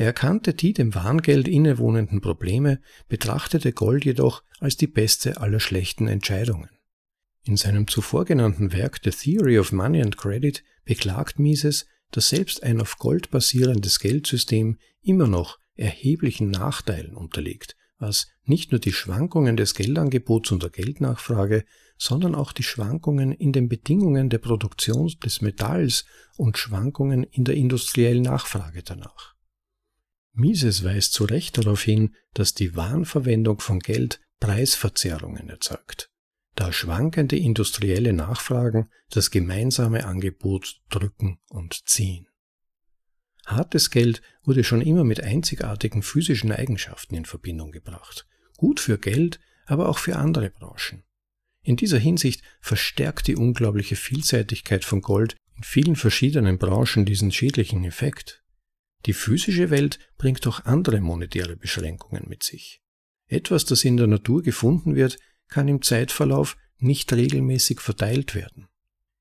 Er 0.01 0.07
erkannte 0.07 0.55
die 0.55 0.73
dem 0.73 0.95
Warngeld 0.95 1.47
innewohnenden 1.47 2.21
Probleme, 2.21 2.81
betrachtete 3.07 3.71
Gold 3.71 4.03
jedoch 4.03 4.41
als 4.59 4.75
die 4.75 4.87
beste 4.87 5.39
aller 5.39 5.59
schlechten 5.59 6.07
Entscheidungen. 6.07 6.71
In 7.43 7.55
seinem 7.55 7.85
zuvor 7.85 8.25
genannten 8.25 8.73
Werk 8.73 9.01
The 9.03 9.11
Theory 9.11 9.59
of 9.59 9.71
Money 9.71 10.01
and 10.01 10.17
Credit 10.17 10.63
beklagt 10.85 11.37
Mises, 11.37 11.85
dass 12.09 12.29
selbst 12.29 12.63
ein 12.63 12.81
auf 12.81 12.97
Gold 12.97 13.29
basierendes 13.29 13.99
Geldsystem 13.99 14.79
immer 15.03 15.27
noch 15.27 15.59
erheblichen 15.75 16.49
Nachteilen 16.49 17.15
unterliegt, 17.15 17.75
was 17.99 18.27
nicht 18.43 18.71
nur 18.71 18.79
die 18.81 18.93
Schwankungen 18.93 19.55
des 19.55 19.75
Geldangebots 19.75 20.51
und 20.51 20.63
der 20.63 20.71
Geldnachfrage, 20.71 21.63
sondern 21.99 22.33
auch 22.33 22.53
die 22.53 22.63
Schwankungen 22.63 23.33
in 23.33 23.53
den 23.53 23.69
Bedingungen 23.69 24.31
der 24.31 24.39
Produktion 24.39 25.13
des 25.23 25.41
Metalls 25.41 26.05
und 26.37 26.57
Schwankungen 26.57 27.21
in 27.21 27.43
der 27.43 27.53
industriellen 27.53 28.23
Nachfrage 28.23 28.81
danach. 28.81 29.30
Mises 30.33 30.83
weist 30.83 31.13
zu 31.13 31.25
Recht 31.25 31.57
darauf 31.57 31.81
hin, 31.81 32.15
dass 32.33 32.53
die 32.53 32.75
Warenverwendung 32.75 33.59
von 33.59 33.79
Geld 33.79 34.21
Preisverzerrungen 34.39 35.49
erzeugt, 35.49 36.09
da 36.55 36.71
schwankende 36.71 37.37
industrielle 37.37 38.13
Nachfragen 38.13 38.89
das 39.09 39.29
gemeinsame 39.29 40.05
Angebot 40.05 40.81
drücken 40.89 41.39
und 41.49 41.87
ziehen. 41.87 42.27
Hartes 43.45 43.89
Geld 43.89 44.21
wurde 44.43 44.63
schon 44.63 44.81
immer 44.81 45.03
mit 45.03 45.21
einzigartigen 45.21 46.03
physischen 46.03 46.51
Eigenschaften 46.51 47.15
in 47.15 47.25
Verbindung 47.25 47.71
gebracht. 47.71 48.27
Gut 48.57 48.79
für 48.79 48.97
Geld, 48.97 49.39
aber 49.65 49.89
auch 49.89 49.97
für 49.97 50.15
andere 50.15 50.49
Branchen. 50.49 51.03
In 51.63 51.75
dieser 51.75 51.99
Hinsicht 51.99 52.41
verstärkt 52.59 53.27
die 53.27 53.35
unglaubliche 53.35 53.95
Vielseitigkeit 53.95 54.83
von 54.83 55.01
Gold 55.01 55.35
in 55.55 55.63
vielen 55.63 55.95
verschiedenen 55.95 56.57
Branchen 56.57 57.05
diesen 57.05 57.31
schädlichen 57.31 57.83
Effekt. 57.83 58.43
Die 59.05 59.13
physische 59.13 59.69
Welt 59.69 59.99
bringt 60.17 60.45
auch 60.47 60.65
andere 60.65 61.01
monetäre 61.01 61.55
Beschränkungen 61.55 62.25
mit 62.27 62.43
sich. 62.43 62.81
Etwas, 63.27 63.65
das 63.65 63.83
in 63.83 63.97
der 63.97 64.07
Natur 64.07 64.43
gefunden 64.43 64.95
wird, 64.95 65.17
kann 65.47 65.67
im 65.67 65.81
Zeitverlauf 65.81 66.57
nicht 66.77 67.11
regelmäßig 67.13 67.79
verteilt 67.79 68.35
werden. 68.35 68.67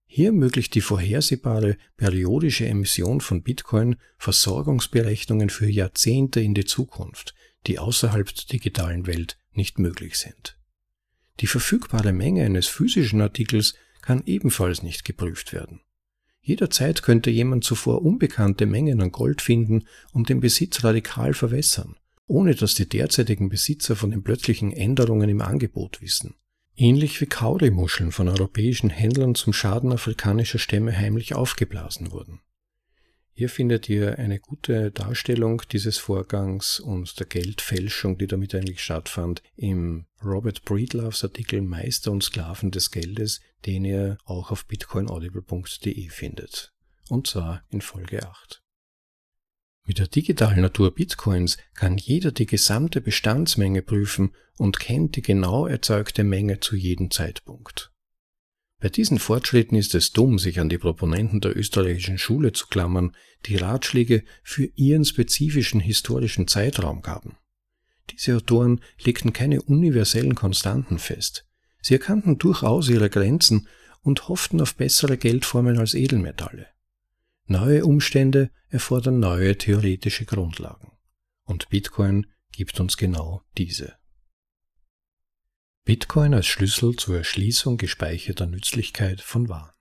Hier 0.06 0.26
ermöglicht 0.26 0.75
die 0.75 0.80
vorhersehbare 0.80 1.76
periodische 1.96 2.66
Emission 2.66 3.20
von 3.20 3.42
Bitcoin 3.42 3.96
Versorgungsberechnungen 4.18 5.50
für 5.50 5.68
Jahrzehnte 5.68 6.40
in 6.40 6.54
die 6.54 6.64
Zukunft, 6.64 7.34
die 7.66 7.78
außerhalb 7.78 8.34
der 8.34 8.44
digitalen 8.46 9.06
Welt 9.06 9.38
nicht 9.52 9.78
möglich 9.78 10.18
sind. 10.18 10.58
Die 11.38 11.46
verfügbare 11.46 12.12
Menge 12.12 12.44
eines 12.44 12.66
physischen 12.66 13.20
Artikels 13.20 13.75
kann 14.02 14.22
ebenfalls 14.26 14.82
nicht 14.82 15.04
geprüft 15.04 15.52
werden. 15.52 15.80
Jederzeit 16.42 17.02
könnte 17.02 17.30
jemand 17.30 17.64
zuvor 17.64 18.02
unbekannte 18.02 18.66
Mengen 18.66 19.00
an 19.00 19.12
Gold 19.12 19.42
finden 19.42 19.85
und 20.12 20.28
den 20.28 20.40
Besitz 20.40 20.82
radikal 20.82 21.35
verwässern, 21.35 21.97
ohne 22.26 22.54
dass 22.54 22.75
die 22.75 22.88
derzeitigen 22.88 23.49
Besitzer 23.49 23.97
von 23.97 24.11
den 24.11 24.23
plötzlichen 24.23 24.73
Änderungen 24.73 25.28
im 25.28 25.42
Angebot 25.42 26.00
wissen. 26.00 26.35
Ähnlich 26.76 27.20
wie 27.20 27.26
Kaurimuscheln 27.26 28.11
von 28.11 28.28
europäischen 28.28 28.88
Händlern 28.88 29.35
zum 29.35 29.52
Schaden 29.52 29.92
afrikanischer 29.92 30.59
Stämme 30.59 30.97
heimlich 30.97 31.35
aufgeblasen 31.35 32.11
wurden. 32.11 32.40
Hier 33.40 33.49
findet 33.49 33.88
ihr 33.88 34.18
eine 34.18 34.38
gute 34.38 34.90
Darstellung 34.90 35.62
dieses 35.73 35.97
Vorgangs 35.97 36.78
und 36.78 37.18
der 37.18 37.26
Geldfälschung, 37.26 38.18
die 38.18 38.26
damit 38.26 38.54
eigentlich 38.54 38.82
stattfand, 38.82 39.42
im 39.56 40.04
Robert 40.23 40.66
Breedloves 40.66 41.25
Artikel 41.25 41.62
Meister 41.62 42.12
und 42.12 42.23
Sklaven 42.23 42.70
des 42.70 42.90
Geldes, 42.90 43.40
den 43.64 43.87
ihr 43.87 44.18
auch 44.26 44.50
auf 44.50 44.66
bitcoinaudible.de 44.66 46.11
findet. 46.11 46.75
Und 47.09 47.28
zwar 47.28 47.64
in 47.70 47.80
Folge 47.80 48.28
8. 48.28 48.62
Mit 49.87 50.00
der 50.00 50.09
digitalen 50.09 50.61
Natur 50.61 50.94
Bitcoins 50.94 51.56
kann 51.73 51.97
jeder 51.97 52.32
die 52.32 52.44
gesamte 52.44 53.00
Bestandsmenge 53.00 53.80
prüfen 53.80 54.35
und 54.59 54.80
kennt 54.80 55.16
die 55.16 55.23
genau 55.23 55.66
erzeugte 55.66 56.25
Menge 56.25 56.61
zu 56.61 56.76
jedem 56.76 57.11
Zeitpunkt. 57.11 57.90
Bei 58.80 58.88
diesen 58.88 59.18
Fortschritten 59.18 59.76
ist 59.76 59.94
es 59.94 60.12
dumm, 60.12 60.38
sich 60.38 60.58
an 60.58 60.70
die 60.70 60.78
Proponenten 60.78 61.40
der 61.40 61.56
österreichischen 61.56 62.16
Schule 62.16 62.52
zu 62.52 62.66
klammern, 62.66 63.14
die 63.44 63.56
Ratschläge 63.56 64.25
für 64.42 64.70
ihren 64.75 65.04
spezifischen 65.04 65.80
historischen 65.80 66.49
Zeitraum 66.49 67.02
gaben. 67.02 67.37
Diese 68.10 68.37
Autoren 68.37 68.80
legten 69.04 69.34
keine 69.34 69.60
universellen 69.62 70.34
Konstanten 70.34 70.99
fest. 70.99 71.46
Sie 71.82 71.94
erkannten 71.94 72.38
durchaus 72.38 72.88
ihre 72.88 73.10
Grenzen 73.10 73.68
und 74.02 74.28
hofften 74.28 74.60
auf 74.60 74.75
bessere 74.75 75.18
Geldformen 75.18 75.78
als 75.78 75.94
Edelmetalle. 75.94 76.66
Neue 77.46 77.84
Umstände 77.84 78.50
erfordern 78.68 79.20
neue 79.20 79.58
theoretische 79.58 80.25
Grundlagen. 80.25 80.92
Und 81.44 81.68
Bitcoin 81.68 82.26
gibt 82.52 82.80
uns 82.80 82.96
genau 82.96 83.42
diese. 83.58 84.00
Bitcoin 85.84 86.34
als 86.34 86.46
Schlüssel 86.46 86.94
zur 86.96 87.16
Erschließung 87.16 87.78
gespeicherter 87.78 88.46
Nützlichkeit 88.46 89.20
von 89.20 89.49
Waren. 89.49 89.72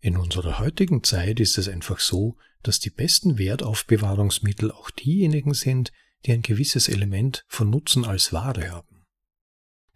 In 0.00 0.16
unserer 0.16 0.60
heutigen 0.60 1.02
Zeit 1.02 1.40
ist 1.40 1.58
es 1.58 1.68
einfach 1.68 1.98
so, 1.98 2.36
dass 2.62 2.78
die 2.78 2.90
besten 2.90 3.38
Wertaufbewahrungsmittel 3.38 4.70
auch 4.70 4.90
diejenigen 4.90 5.54
sind, 5.54 5.92
die 6.24 6.32
ein 6.32 6.42
gewisses 6.42 6.88
Element 6.88 7.44
von 7.48 7.70
Nutzen 7.70 8.04
als 8.04 8.32
Ware 8.32 8.70
haben. 8.70 9.04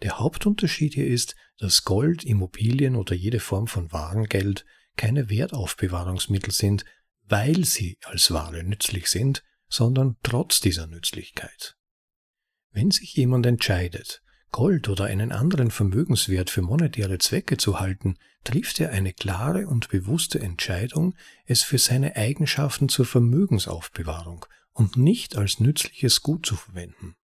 Der 0.03 0.19
Hauptunterschied 0.19 0.95
hier 0.95 1.07
ist, 1.07 1.37
dass 1.59 1.85
Gold, 1.85 2.25
Immobilien 2.25 2.97
oder 2.97 3.15
jede 3.15 3.39
Form 3.39 3.69
von 3.69 3.93
Warengeld 3.93 4.65
keine 4.97 5.31
Wertaufbewahrungsmittel 5.31 6.53
sind, 6.53 6.85
weil 7.23 7.65
sie 7.65 7.99
als 8.03 8.33
Ware 8.33 8.65
nützlich 8.65 9.09
sind, 9.09 9.45
sondern 9.69 10.17
trotz 10.23 10.61
dieser 10.61 10.89
Nützlichkeit. 10.89 11.77
Wenn 12.73 12.91
sich 12.91 13.15
jemand 13.15 13.47
entscheidet, 13.47 14.22
Gold 14.53 14.91
oder 14.91 15.07
einen 15.07 15.33
anderen 15.33 15.71
Vermögenswert 15.71 16.51
für 16.51 16.63
monetäre 16.63 17.19
Zwecke 17.19 17.57
zu 17.57 17.81
halten, 17.81 18.17
trifft 18.45 18.79
er 18.81 18.91
eine 18.91 19.15
klare 19.15 19.67
und 19.67 19.89
bewusste 19.89 20.41
Entscheidung, 20.41 21.15
es 21.47 21.63
für 21.63 21.79
seine 21.79 22.17
Eigenschaften 22.17 22.91
zur 22.91 23.07
Vermögensaufbewahrung 23.07 24.45
und 24.73 24.97
nicht 24.97 25.37
als 25.37 25.59
nützliches 25.59 26.21
Gut 26.23 26.45
zu 26.45 26.55
verwenden. 26.55 27.17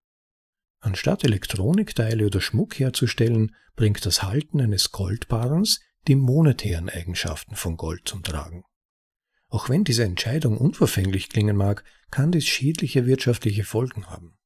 Anstatt 0.79 1.23
Elektronikteile 1.23 2.25
oder 2.25 2.41
Schmuck 2.41 2.79
herzustellen, 2.79 3.55
bringt 3.75 4.05
das 4.05 4.23
Halten 4.23 4.59
eines 4.59 4.91
Goldbarrens 4.91 5.81
die 6.07 6.15
monetären 6.15 6.89
Eigenschaften 6.89 7.55
von 7.55 7.77
Gold 7.77 8.07
zum 8.07 8.23
Tragen. 8.23 8.63
Auch 9.49 9.69
wenn 9.69 9.83
diese 9.83 10.03
Entscheidung 10.03 10.57
unverfänglich 10.57 11.29
klingen 11.29 11.55
mag, 11.55 11.83
kann 12.09 12.31
dies 12.31 12.45
schädliche 12.45 13.05
wirtschaftliche 13.05 13.63
Folgen 13.63 14.07
haben. 14.07 14.38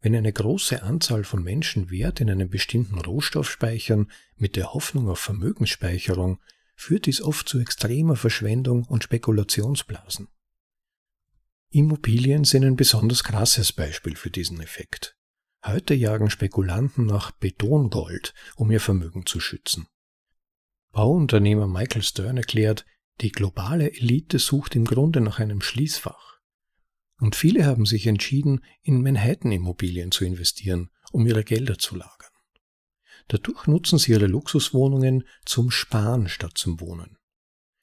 Wenn 0.00 0.14
eine 0.14 0.32
große 0.32 0.82
Anzahl 0.82 1.24
von 1.24 1.42
Menschen 1.42 1.90
Wert 1.90 2.20
in 2.20 2.30
einem 2.30 2.48
bestimmten 2.48 2.98
Rohstoff 2.98 3.50
speichern, 3.50 4.10
mit 4.36 4.54
der 4.54 4.72
Hoffnung 4.72 5.08
auf 5.08 5.18
Vermögensspeicherung, 5.18 6.40
führt 6.76 7.06
dies 7.06 7.20
oft 7.20 7.48
zu 7.48 7.58
extremer 7.58 8.14
Verschwendung 8.14 8.84
und 8.84 9.02
Spekulationsblasen. 9.02 10.28
Immobilien 11.70 12.44
sind 12.44 12.64
ein 12.64 12.76
besonders 12.76 13.24
krasses 13.24 13.72
Beispiel 13.72 14.16
für 14.16 14.30
diesen 14.30 14.60
Effekt. 14.60 15.16
Heute 15.66 15.92
jagen 15.94 16.30
Spekulanten 16.30 17.04
nach 17.04 17.32
Betongold, 17.32 18.32
um 18.54 18.70
ihr 18.70 18.80
Vermögen 18.80 19.26
zu 19.26 19.40
schützen. 19.40 19.88
Bauunternehmer 20.92 21.66
Michael 21.66 22.02
Stern 22.02 22.36
erklärt, 22.36 22.86
die 23.20 23.32
globale 23.32 23.92
Elite 23.92 24.38
sucht 24.38 24.76
im 24.76 24.84
Grunde 24.84 25.20
nach 25.20 25.40
einem 25.40 25.60
Schließfach. 25.60 26.27
Und 27.20 27.34
viele 27.34 27.66
haben 27.66 27.84
sich 27.84 28.06
entschieden, 28.06 28.60
in 28.82 29.02
Manhattan-Immobilien 29.02 30.12
zu 30.12 30.24
investieren, 30.24 30.90
um 31.10 31.26
ihre 31.26 31.44
Gelder 31.44 31.78
zu 31.78 31.96
lagern. 31.96 32.30
Dadurch 33.26 33.66
nutzen 33.66 33.98
sie 33.98 34.12
ihre 34.12 34.26
Luxuswohnungen 34.26 35.24
zum 35.44 35.70
Sparen 35.70 36.28
statt 36.28 36.56
zum 36.56 36.80
Wohnen. 36.80 37.18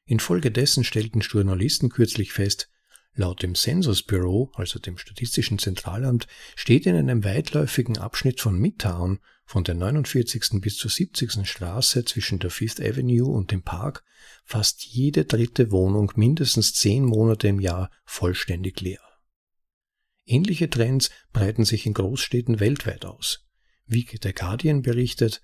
Infolgedessen 0.05 0.83
stellten 0.83 1.21
Journalisten 1.21 1.89
kürzlich 1.89 2.31
fest, 2.31 2.69
laut 3.13 3.43
dem 3.43 3.55
Census 3.55 4.03
Bureau, 4.03 4.51
also 4.55 4.79
dem 4.79 4.97
Statistischen 4.97 5.59
Zentralamt, 5.59 6.27
steht 6.55 6.85
in 6.85 6.95
einem 6.95 7.23
weitläufigen 7.23 7.97
Abschnitt 7.97 8.41
von 8.41 8.57
Midtown 8.57 9.19
von 9.45 9.63
der 9.63 9.75
49. 9.75 10.61
bis 10.61 10.77
zur 10.77 10.89
70. 10.89 11.47
Straße 11.47 12.05
zwischen 12.05 12.39
der 12.39 12.49
Fifth 12.49 12.81
Avenue 12.81 13.31
und 13.31 13.51
dem 13.51 13.61
Park 13.61 14.03
fast 14.43 14.85
jede 14.85 15.25
dritte 15.25 15.71
Wohnung 15.71 16.11
mindestens 16.15 16.73
zehn 16.73 17.05
Monate 17.05 17.47
im 17.47 17.59
Jahr 17.59 17.91
vollständig 18.05 18.81
leer. 18.81 19.04
Ähnliche 20.25 20.69
Trends 20.69 21.11
breiten 21.33 21.65
sich 21.65 21.85
in 21.85 21.93
Großstädten 21.93 22.59
weltweit 22.59 23.05
aus. 23.05 23.45
Wie 23.85 24.07
The 24.21 24.33
Guardian 24.33 24.81
berichtet, 24.81 25.41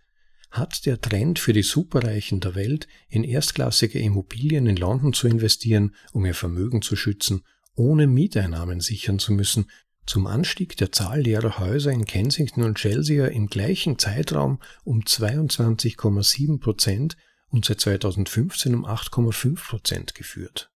hat 0.50 0.86
der 0.86 1.00
Trend 1.00 1.40
für 1.40 1.54
die 1.54 1.64
Superreichen 1.64 2.42
der 2.42 2.56
Welt, 2.56 2.88
in 3.08 3.24
erstklassige 3.24 4.00
Immobilien 4.00 4.68
in 4.68 4.76
London 4.76 5.14
zu 5.14 5.28
investieren, 5.28 5.96
um 6.12 6.26
ihr 6.26 6.34
Vermögen 6.34 6.82
zu 6.82 6.96
schützen, 6.96 7.44
ohne 7.76 8.08
Mieteinnahmen 8.08 8.82
sichern 8.82 9.20
zu 9.20 9.32
müssen, 9.32 9.68
zum 10.06 10.28
Anstieg 10.28 10.76
der 10.78 10.92
Zahl 10.92 11.22
leerer 11.22 11.60
Häuser 11.60 11.92
in 11.92 12.06
Kensington 12.06 12.64
und 12.64 12.78
Chelsea 12.78 13.28
im 13.28 13.48
gleichen 13.48 13.98
Zeitraum 13.98 14.60
um 14.84 15.02
22,7 15.02 16.60
Prozent 16.60 17.16
und 17.50 17.66
seit 17.66 17.80
2015 17.82 18.74
um 18.74 18.86
8,5 18.86 19.68
Prozent 19.70 20.16
geführt. 20.16 20.71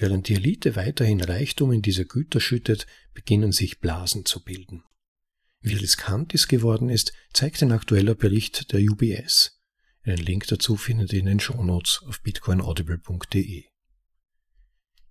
Während 0.00 0.28
die 0.28 0.34
Elite 0.36 0.76
weiterhin 0.76 1.20
Reichtum 1.20 1.72
in 1.72 1.82
diese 1.82 2.06
Güter 2.06 2.40
schüttet, 2.40 2.86
beginnen 3.12 3.52
sich 3.52 3.80
Blasen 3.80 4.24
zu 4.24 4.42
bilden. 4.42 4.82
Wie 5.60 5.74
riskant 5.74 6.32
dies 6.32 6.48
geworden 6.48 6.88
ist, 6.88 7.12
zeigt 7.34 7.62
ein 7.62 7.70
aktueller 7.70 8.14
Bericht 8.14 8.72
der 8.72 8.80
UBS. 8.80 9.60
Einen 10.02 10.16
Link 10.16 10.46
dazu 10.46 10.76
findet 10.76 11.12
ihr 11.12 11.20
in 11.20 11.26
den 11.26 11.38
Shownotes 11.38 12.02
auf 12.06 12.22
bitcoinaudible.de. 12.22 13.64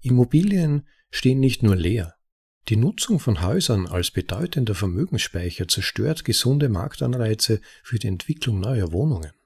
Immobilien 0.02 0.88
stehen 1.12 1.40
nicht 1.40 1.62
nur 1.62 1.76
leer. 1.76 2.16
Die 2.68 2.76
Nutzung 2.76 3.20
von 3.20 3.44
Häusern 3.44 3.86
als 3.86 4.10
bedeutender 4.10 4.74
Vermögensspeicher 4.74 5.68
zerstört 5.68 6.26
gesunde 6.26 6.68
Marktanreize 6.68 7.62
für 7.84 8.00
die 8.00 8.08
Entwicklung 8.08 8.60
neuer 8.60 8.92
Wohnungen. 8.92 9.39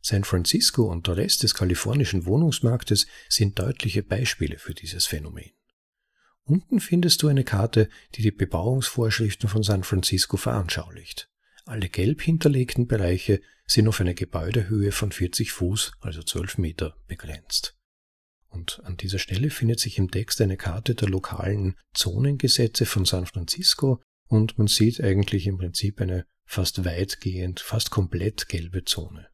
San 0.00 0.24
Francisco 0.24 0.84
und 0.84 1.06
der 1.06 1.16
Rest 1.16 1.42
des 1.42 1.54
kalifornischen 1.54 2.26
Wohnungsmarktes 2.26 3.06
sind 3.28 3.58
deutliche 3.58 4.02
Beispiele 4.02 4.58
für 4.58 4.74
dieses 4.74 5.06
Phänomen. 5.06 5.50
Unten 6.44 6.80
findest 6.80 7.22
du 7.22 7.28
eine 7.28 7.44
Karte, 7.44 7.88
die 8.14 8.22
die 8.22 8.30
Bebauungsvorschriften 8.30 9.48
von 9.48 9.62
San 9.62 9.84
Francisco 9.84 10.36
veranschaulicht. 10.36 11.28
Alle 11.66 11.90
gelb 11.90 12.22
hinterlegten 12.22 12.86
Bereiche 12.86 13.42
sind 13.66 13.86
auf 13.86 14.00
eine 14.00 14.14
Gebäudehöhe 14.14 14.90
von 14.90 15.12
40 15.12 15.52
Fuß, 15.52 15.92
also 16.00 16.22
12 16.22 16.56
Meter, 16.56 16.96
begrenzt. 17.06 17.76
Und 18.48 18.80
an 18.84 18.96
dieser 18.96 19.18
Stelle 19.18 19.50
findet 19.50 19.78
sich 19.78 19.98
im 19.98 20.10
Text 20.10 20.40
eine 20.40 20.56
Karte 20.56 20.94
der 20.94 21.10
lokalen 21.10 21.76
Zonengesetze 21.92 22.86
von 22.86 23.04
San 23.04 23.26
Francisco 23.26 24.00
und 24.28 24.56
man 24.56 24.68
sieht 24.68 25.02
eigentlich 25.02 25.46
im 25.46 25.58
Prinzip 25.58 26.00
eine 26.00 26.24
fast 26.46 26.86
weitgehend, 26.86 27.60
fast 27.60 27.90
komplett 27.90 28.48
gelbe 28.48 28.84
Zone. 28.84 29.28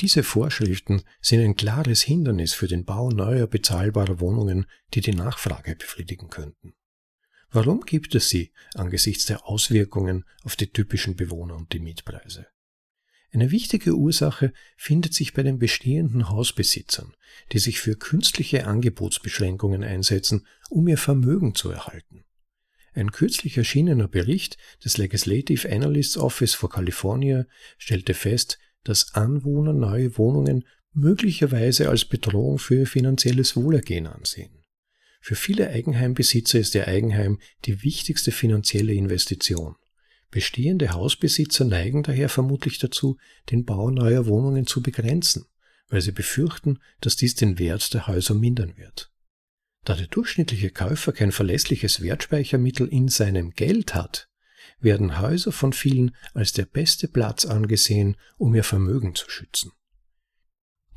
Diese 0.00 0.22
Vorschriften 0.22 1.02
sind 1.20 1.40
ein 1.40 1.56
klares 1.56 2.02
Hindernis 2.02 2.54
für 2.54 2.68
den 2.68 2.84
Bau 2.84 3.10
neuer 3.10 3.48
bezahlbarer 3.48 4.20
Wohnungen, 4.20 4.66
die 4.94 5.00
die 5.00 5.14
Nachfrage 5.14 5.74
befriedigen 5.74 6.30
könnten. 6.30 6.74
Warum 7.50 7.80
gibt 7.80 8.14
es 8.14 8.28
sie 8.28 8.52
angesichts 8.74 9.24
der 9.26 9.46
Auswirkungen 9.46 10.24
auf 10.44 10.54
die 10.54 10.70
typischen 10.70 11.16
Bewohner 11.16 11.56
und 11.56 11.72
die 11.72 11.80
Mietpreise? 11.80 12.46
Eine 13.32 13.50
wichtige 13.50 13.94
Ursache 13.94 14.52
findet 14.76 15.14
sich 15.14 15.34
bei 15.34 15.42
den 15.42 15.58
bestehenden 15.58 16.28
Hausbesitzern, 16.28 17.14
die 17.52 17.58
sich 17.58 17.80
für 17.80 17.96
künstliche 17.96 18.66
Angebotsbeschränkungen 18.66 19.82
einsetzen, 19.82 20.46
um 20.70 20.88
ihr 20.88 20.96
Vermögen 20.96 21.54
zu 21.54 21.70
erhalten. 21.70 22.24
Ein 22.94 23.12
kürzlich 23.12 23.58
erschienener 23.58 24.08
Bericht 24.08 24.56
des 24.84 24.96
Legislative 24.96 25.70
Analysts 25.70 26.16
Office 26.16 26.54
for 26.54 26.70
California 26.70 27.46
stellte 27.76 28.14
fest, 28.14 28.58
dass 28.84 29.14
Anwohner 29.14 29.72
neue 29.72 30.16
Wohnungen 30.18 30.64
möglicherweise 30.92 31.88
als 31.88 32.04
Bedrohung 32.04 32.58
für 32.58 32.76
ihr 32.80 32.86
finanzielles 32.86 33.56
Wohlergehen 33.56 34.06
ansehen. 34.06 34.50
Für 35.20 35.34
viele 35.34 35.70
Eigenheimbesitzer 35.70 36.58
ist 36.58 36.74
ihr 36.74 36.88
Eigenheim 36.88 37.38
die 37.64 37.82
wichtigste 37.82 38.32
finanzielle 38.32 38.94
Investition. 38.94 39.76
Bestehende 40.30 40.92
Hausbesitzer 40.92 41.64
neigen 41.64 42.02
daher 42.02 42.28
vermutlich 42.28 42.78
dazu, 42.78 43.16
den 43.50 43.64
Bau 43.64 43.90
neuer 43.90 44.26
Wohnungen 44.26 44.66
zu 44.66 44.82
begrenzen, 44.82 45.46
weil 45.88 46.02
sie 46.02 46.12
befürchten, 46.12 46.80
dass 47.00 47.16
dies 47.16 47.34
den 47.34 47.58
Wert 47.58 47.94
der 47.94 48.06
Häuser 48.06 48.34
mindern 48.34 48.76
wird. 48.76 49.10
Da 49.84 49.94
der 49.94 50.06
durchschnittliche 50.06 50.70
Käufer 50.70 51.12
kein 51.12 51.32
verlässliches 51.32 52.02
Wertspeichermittel 52.02 52.86
in 52.88 53.08
seinem 53.08 53.50
Geld 53.50 53.94
hat, 53.94 54.27
werden 54.80 55.20
Häuser 55.20 55.52
von 55.52 55.72
vielen 55.72 56.14
als 56.34 56.52
der 56.52 56.66
beste 56.66 57.08
Platz 57.08 57.44
angesehen, 57.44 58.16
um 58.36 58.54
ihr 58.54 58.64
Vermögen 58.64 59.14
zu 59.14 59.28
schützen. 59.28 59.72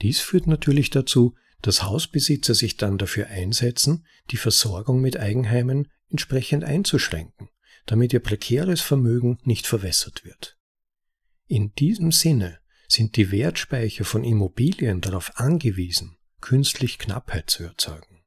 Dies 0.02 0.20
führt 0.20 0.48
natürlich 0.48 0.90
dazu, 0.90 1.36
dass 1.62 1.84
Hausbesitzer 1.84 2.56
sich 2.56 2.78
dann 2.78 2.98
dafür 2.98 3.28
einsetzen, 3.28 4.06
die 4.32 4.38
Versorgung 4.38 5.02
mit 5.02 5.18
Eigenheimen 5.18 5.88
entsprechend 6.10 6.64
einzuschränken, 6.64 7.50
damit 7.86 8.14
ihr 8.14 8.20
prekäres 8.20 8.82
Vermögen 8.82 9.40
nicht 9.44 9.68
verwässert 9.68 10.24
wird. 10.26 10.58
In 11.48 11.74
diesem 11.76 12.12
Sinne 12.12 12.60
sind 12.88 13.16
die 13.16 13.32
Wertspeicher 13.32 14.06
von 14.06 14.24
Immobilien 14.24 15.02
darauf 15.02 15.38
angewiesen, 15.38 16.18
künstlich 16.42 16.98
Knappheit 16.98 17.50
zu 17.50 17.64
erzeugen. 17.64 18.24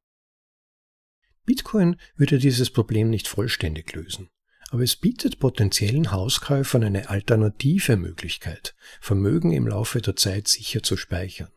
Bitcoin 1.44 2.00
würde 2.16 2.38
dieses 2.38 2.70
Problem 2.70 3.10
nicht 3.10 3.28
vollständig 3.28 3.92
lösen, 3.92 4.30
aber 4.70 4.82
es 4.82 4.96
bietet 4.96 5.38
potenziellen 5.38 6.10
Hauskäufern 6.10 6.84
eine 6.84 7.10
alternative 7.10 7.96
Möglichkeit, 7.96 8.74
Vermögen 9.00 9.52
im 9.52 9.66
Laufe 9.66 10.00
der 10.00 10.16
Zeit 10.16 10.48
sicher 10.48 10.82
zu 10.82 10.96
speichern. 10.96 11.50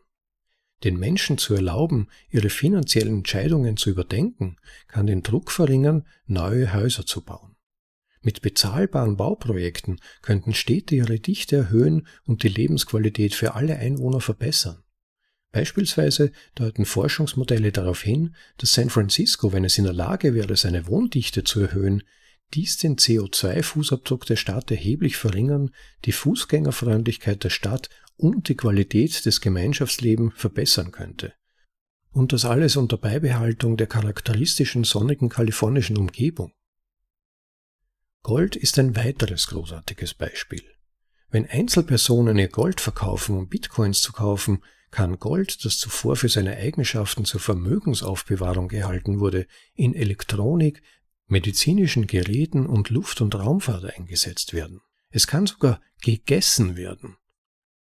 Den 0.84 0.98
Menschen 0.98 1.38
zu 1.38 1.54
erlauben, 1.54 2.08
ihre 2.30 2.50
finanziellen 2.50 3.18
Entscheidungen 3.18 3.76
zu 3.76 3.90
überdenken, 3.90 4.56
kann 4.86 5.06
den 5.06 5.22
Druck 5.22 5.50
verringern, 5.50 6.06
neue 6.26 6.72
Häuser 6.72 7.04
zu 7.04 7.24
bauen. 7.24 7.56
Mit 8.20 8.42
bezahlbaren 8.42 9.16
Bauprojekten 9.16 10.00
könnten 10.22 10.54
Städte 10.54 10.94
ihre 10.94 11.18
Dichte 11.18 11.56
erhöhen 11.56 12.06
und 12.24 12.42
die 12.42 12.48
Lebensqualität 12.48 13.34
für 13.34 13.54
alle 13.54 13.76
Einwohner 13.76 14.20
verbessern. 14.20 14.82
Beispielsweise 15.50 16.32
deuten 16.54 16.84
Forschungsmodelle 16.84 17.72
darauf 17.72 18.02
hin, 18.02 18.34
dass 18.58 18.74
San 18.74 18.90
Francisco, 18.90 19.52
wenn 19.52 19.64
es 19.64 19.78
in 19.78 19.84
der 19.84 19.94
Lage 19.94 20.34
wäre, 20.34 20.56
seine 20.56 20.86
Wohndichte 20.86 21.42
zu 21.42 21.60
erhöhen, 21.60 22.02
dies 22.54 22.76
den 22.78 22.96
CO2-Fußabdruck 22.96 24.26
der 24.26 24.36
Stadt 24.36 24.70
erheblich 24.70 25.16
verringern, 25.16 25.70
die 26.04 26.12
Fußgängerfreundlichkeit 26.12 27.44
der 27.44 27.50
Stadt 27.50 27.88
und 28.16 28.48
die 28.48 28.56
Qualität 28.56 29.24
des 29.26 29.40
Gemeinschaftslebens 29.40 30.34
verbessern 30.36 30.90
könnte. 30.90 31.34
Und 32.10 32.32
das 32.32 32.44
alles 32.44 32.76
unter 32.76 32.96
Beibehaltung 32.96 33.76
der 33.76 33.86
charakteristischen 33.86 34.84
sonnigen 34.84 35.28
kalifornischen 35.28 35.98
Umgebung. 35.98 36.52
Gold 38.22 38.56
ist 38.56 38.78
ein 38.78 38.96
weiteres 38.96 39.46
großartiges 39.46 40.14
Beispiel. 40.14 40.64
Wenn 41.30 41.46
Einzelpersonen 41.46 42.38
ihr 42.38 42.48
Gold 42.48 42.80
verkaufen, 42.80 43.36
um 43.36 43.48
Bitcoins 43.48 44.00
zu 44.00 44.12
kaufen, 44.12 44.62
kann 44.90 45.18
Gold, 45.18 45.64
das 45.64 45.76
zuvor 45.76 46.16
für 46.16 46.28
seine 46.28 46.56
Eigenschaften 46.56 47.26
zur 47.26 47.40
Vermögensaufbewahrung 47.40 48.68
gehalten 48.68 49.20
wurde, 49.20 49.46
in 49.74 49.94
Elektronik, 49.94 50.82
medizinischen 51.28 52.06
Geräten 52.06 52.66
und 52.66 52.90
Luft- 52.90 53.20
und 53.20 53.34
Raumfahrt 53.34 53.96
eingesetzt 53.96 54.52
werden. 54.52 54.80
Es 55.10 55.26
kann 55.26 55.46
sogar 55.46 55.80
gegessen 56.02 56.76
werden. 56.76 57.16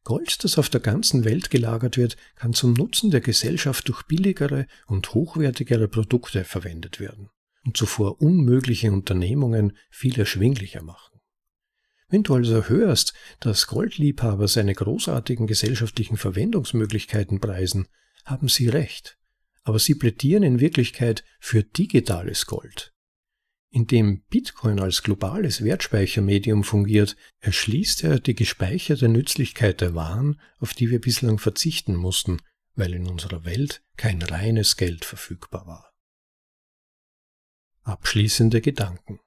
Gold, 0.04 0.44
das 0.44 0.58
auf 0.58 0.68
der 0.68 0.80
ganzen 0.80 1.24
Welt 1.24 1.50
gelagert 1.50 1.96
wird, 1.96 2.16
kann 2.34 2.52
zum 2.52 2.74
Nutzen 2.74 3.10
der 3.10 3.20
Gesellschaft 3.20 3.88
durch 3.88 4.02
billigere 4.02 4.66
und 4.86 5.14
hochwertigere 5.14 5.88
Produkte 5.88 6.44
verwendet 6.44 7.00
werden 7.00 7.30
und 7.64 7.76
zuvor 7.76 8.20
unmögliche 8.20 8.92
Unternehmungen 8.92 9.76
viel 9.90 10.18
erschwinglicher 10.18 10.82
machen. 10.82 11.20
Wenn 12.08 12.22
du 12.22 12.34
also 12.34 12.68
hörst, 12.68 13.14
dass 13.40 13.66
Goldliebhaber 13.66 14.46
seine 14.46 14.74
großartigen 14.74 15.46
gesellschaftlichen 15.46 16.16
Verwendungsmöglichkeiten 16.16 17.40
preisen, 17.40 17.88
haben 18.24 18.48
sie 18.48 18.68
recht, 18.68 19.18
aber 19.62 19.78
sie 19.78 19.94
plädieren 19.94 20.42
in 20.42 20.60
Wirklichkeit 20.60 21.24
für 21.40 21.62
digitales 21.62 22.46
Gold. 22.46 22.93
Indem 23.74 24.22
Bitcoin 24.30 24.78
als 24.78 25.02
globales 25.02 25.64
Wertspeichermedium 25.64 26.62
fungiert, 26.62 27.16
erschließt 27.40 28.04
er 28.04 28.20
die 28.20 28.36
gespeicherte 28.36 29.08
Nützlichkeit 29.08 29.80
der 29.80 29.96
Waren, 29.96 30.40
auf 30.60 30.74
die 30.74 30.90
wir 30.90 31.00
bislang 31.00 31.40
verzichten 31.40 31.96
mussten, 31.96 32.40
weil 32.76 32.94
in 32.94 33.08
unserer 33.08 33.44
Welt 33.44 33.82
kein 33.96 34.22
reines 34.22 34.76
Geld 34.76 35.04
verfügbar 35.04 35.66
war. 35.66 35.92
Abschließende 37.82 38.60
Gedanken 38.60 39.18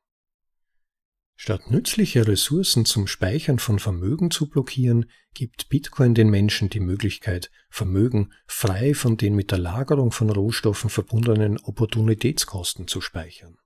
Statt 1.36 1.70
nützliche 1.70 2.26
Ressourcen 2.26 2.86
zum 2.86 3.06
Speichern 3.06 3.60
von 3.60 3.80
Vermögen 3.80 4.32
zu 4.32 4.48
blockieren, 4.48 5.12
gibt 5.34 5.68
Bitcoin 5.68 6.16
den 6.16 6.30
Menschen 6.30 6.70
die 6.70 6.80
Möglichkeit, 6.80 7.52
Vermögen 7.70 8.32
frei 8.46 8.94
von 8.94 9.18
den 9.18 9.36
mit 9.36 9.52
der 9.52 9.60
Lagerung 9.60 10.14
von 10.14 10.30
Rohstoffen 10.30 10.90
verbundenen 10.90 11.58
Opportunitätskosten 11.58 12.88
zu 12.88 13.02
speichern. 13.02 13.58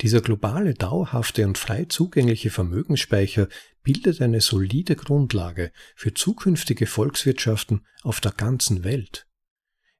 Dieser 0.00 0.20
globale, 0.20 0.74
dauerhafte 0.74 1.44
und 1.46 1.58
frei 1.58 1.86
zugängliche 1.86 2.50
Vermögensspeicher 2.50 3.48
bildet 3.82 4.20
eine 4.20 4.40
solide 4.40 4.94
Grundlage 4.94 5.72
für 5.96 6.14
zukünftige 6.14 6.86
Volkswirtschaften 6.86 7.84
auf 8.02 8.20
der 8.20 8.32
ganzen 8.32 8.84
Welt. 8.84 9.26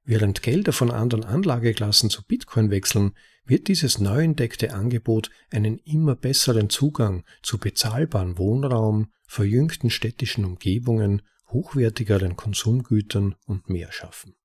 Während 0.03 0.41
Gelder 0.41 0.71
von 0.73 0.89
anderen 0.89 1.25
Anlageklassen 1.25 2.09
zu 2.09 2.23
Bitcoin 2.23 2.71
wechseln, 2.71 3.13
wird 3.45 3.67
dieses 3.67 3.99
neu 3.99 4.23
entdeckte 4.23 4.73
Angebot 4.73 5.29
einen 5.51 5.79
immer 5.79 6.15
besseren 6.15 6.69
Zugang 6.69 7.25
zu 7.43 7.57
bezahlbaren 7.57 8.37
Wohnraum, 8.37 9.11
verjüngten 9.27 9.89
städtischen 9.89 10.45
Umgebungen, 10.45 11.21
hochwertigeren 11.49 12.35
Konsumgütern 12.35 13.35
und 13.45 13.69
mehr 13.69 13.91
schaffen. 13.91 14.35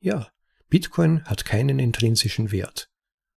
Ja, 0.00 0.28
Bitcoin 0.68 1.24
hat 1.24 1.44
keinen 1.44 1.78
intrinsischen 1.78 2.52
Wert 2.52 2.90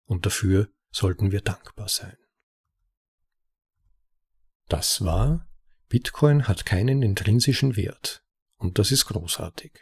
und 0.05 0.27
dafür 0.27 0.69
sollten 0.91 1.33
wir 1.33 1.41
dankbar 1.41 1.89
sein. 1.89 2.17
Das 4.69 5.05
war 5.05 5.49
Bitcoin 5.89 6.47
hat 6.47 6.65
keinen 6.65 7.03
intrinsischen 7.03 7.77
Wert 7.77 8.23
und 8.59 8.79
das 8.79 8.93
ist 8.93 9.07
großartig. 9.07 9.73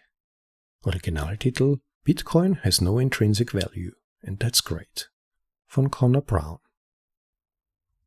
Originaltitel 0.82 1.80
Bitcoin 2.02 2.62
has 2.64 2.80
no 2.80 2.98
intrinsic 2.98 3.52
value 3.52 3.92
and 4.22 4.40
that's 4.40 4.64
great 4.64 5.12
von 5.66 5.90
Connor 5.90 6.22
Brown. 6.22 6.58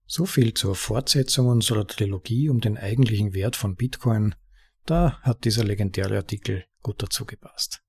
So 0.08 0.26
viel 0.26 0.54
zur 0.54 0.76
Fortsetzung 0.76 1.48
unserer 1.48 1.86
Trilogie 1.86 2.50
um 2.50 2.60
den 2.60 2.78
eigentlichen 2.78 3.34
Wert 3.34 3.56
von 3.56 3.76
Bitcoin. 3.76 4.36
Da 4.86 5.22
hat 5.22 5.46
dieser 5.46 5.64
legendäre 5.64 6.18
Artikel 6.18 6.66
gut 6.82 7.02
dazu 7.02 7.26
gepasst. 7.26 7.84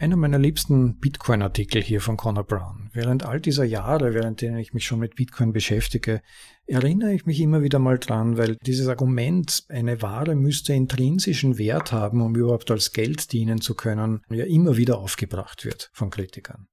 Einer 0.00 0.14
meiner 0.14 0.38
liebsten 0.38 0.96
Bitcoin-Artikel 0.98 1.82
hier 1.82 2.00
von 2.00 2.16
Connor 2.16 2.44
Brown. 2.44 2.88
Während 2.92 3.24
all 3.24 3.40
dieser 3.40 3.64
Jahre, 3.64 4.14
während 4.14 4.40
denen 4.40 4.58
ich 4.58 4.72
mich 4.72 4.86
schon 4.86 5.00
mit 5.00 5.16
Bitcoin 5.16 5.52
beschäftige, 5.52 6.22
erinnere 6.66 7.12
ich 7.12 7.26
mich 7.26 7.40
immer 7.40 7.62
wieder 7.62 7.80
mal 7.80 7.98
dran, 7.98 8.36
weil 8.36 8.56
dieses 8.64 8.86
Argument, 8.86 9.64
eine 9.68 10.00
Ware 10.00 10.36
müsste 10.36 10.72
intrinsischen 10.72 11.58
Wert 11.58 11.90
haben, 11.90 12.22
um 12.22 12.36
überhaupt 12.36 12.70
als 12.70 12.92
Geld 12.92 13.32
dienen 13.32 13.60
zu 13.60 13.74
können, 13.74 14.22
ja 14.30 14.44
immer 14.44 14.76
wieder 14.76 14.98
aufgebracht 14.98 15.64
wird 15.64 15.90
von 15.92 16.10
Kritikern. 16.10 16.68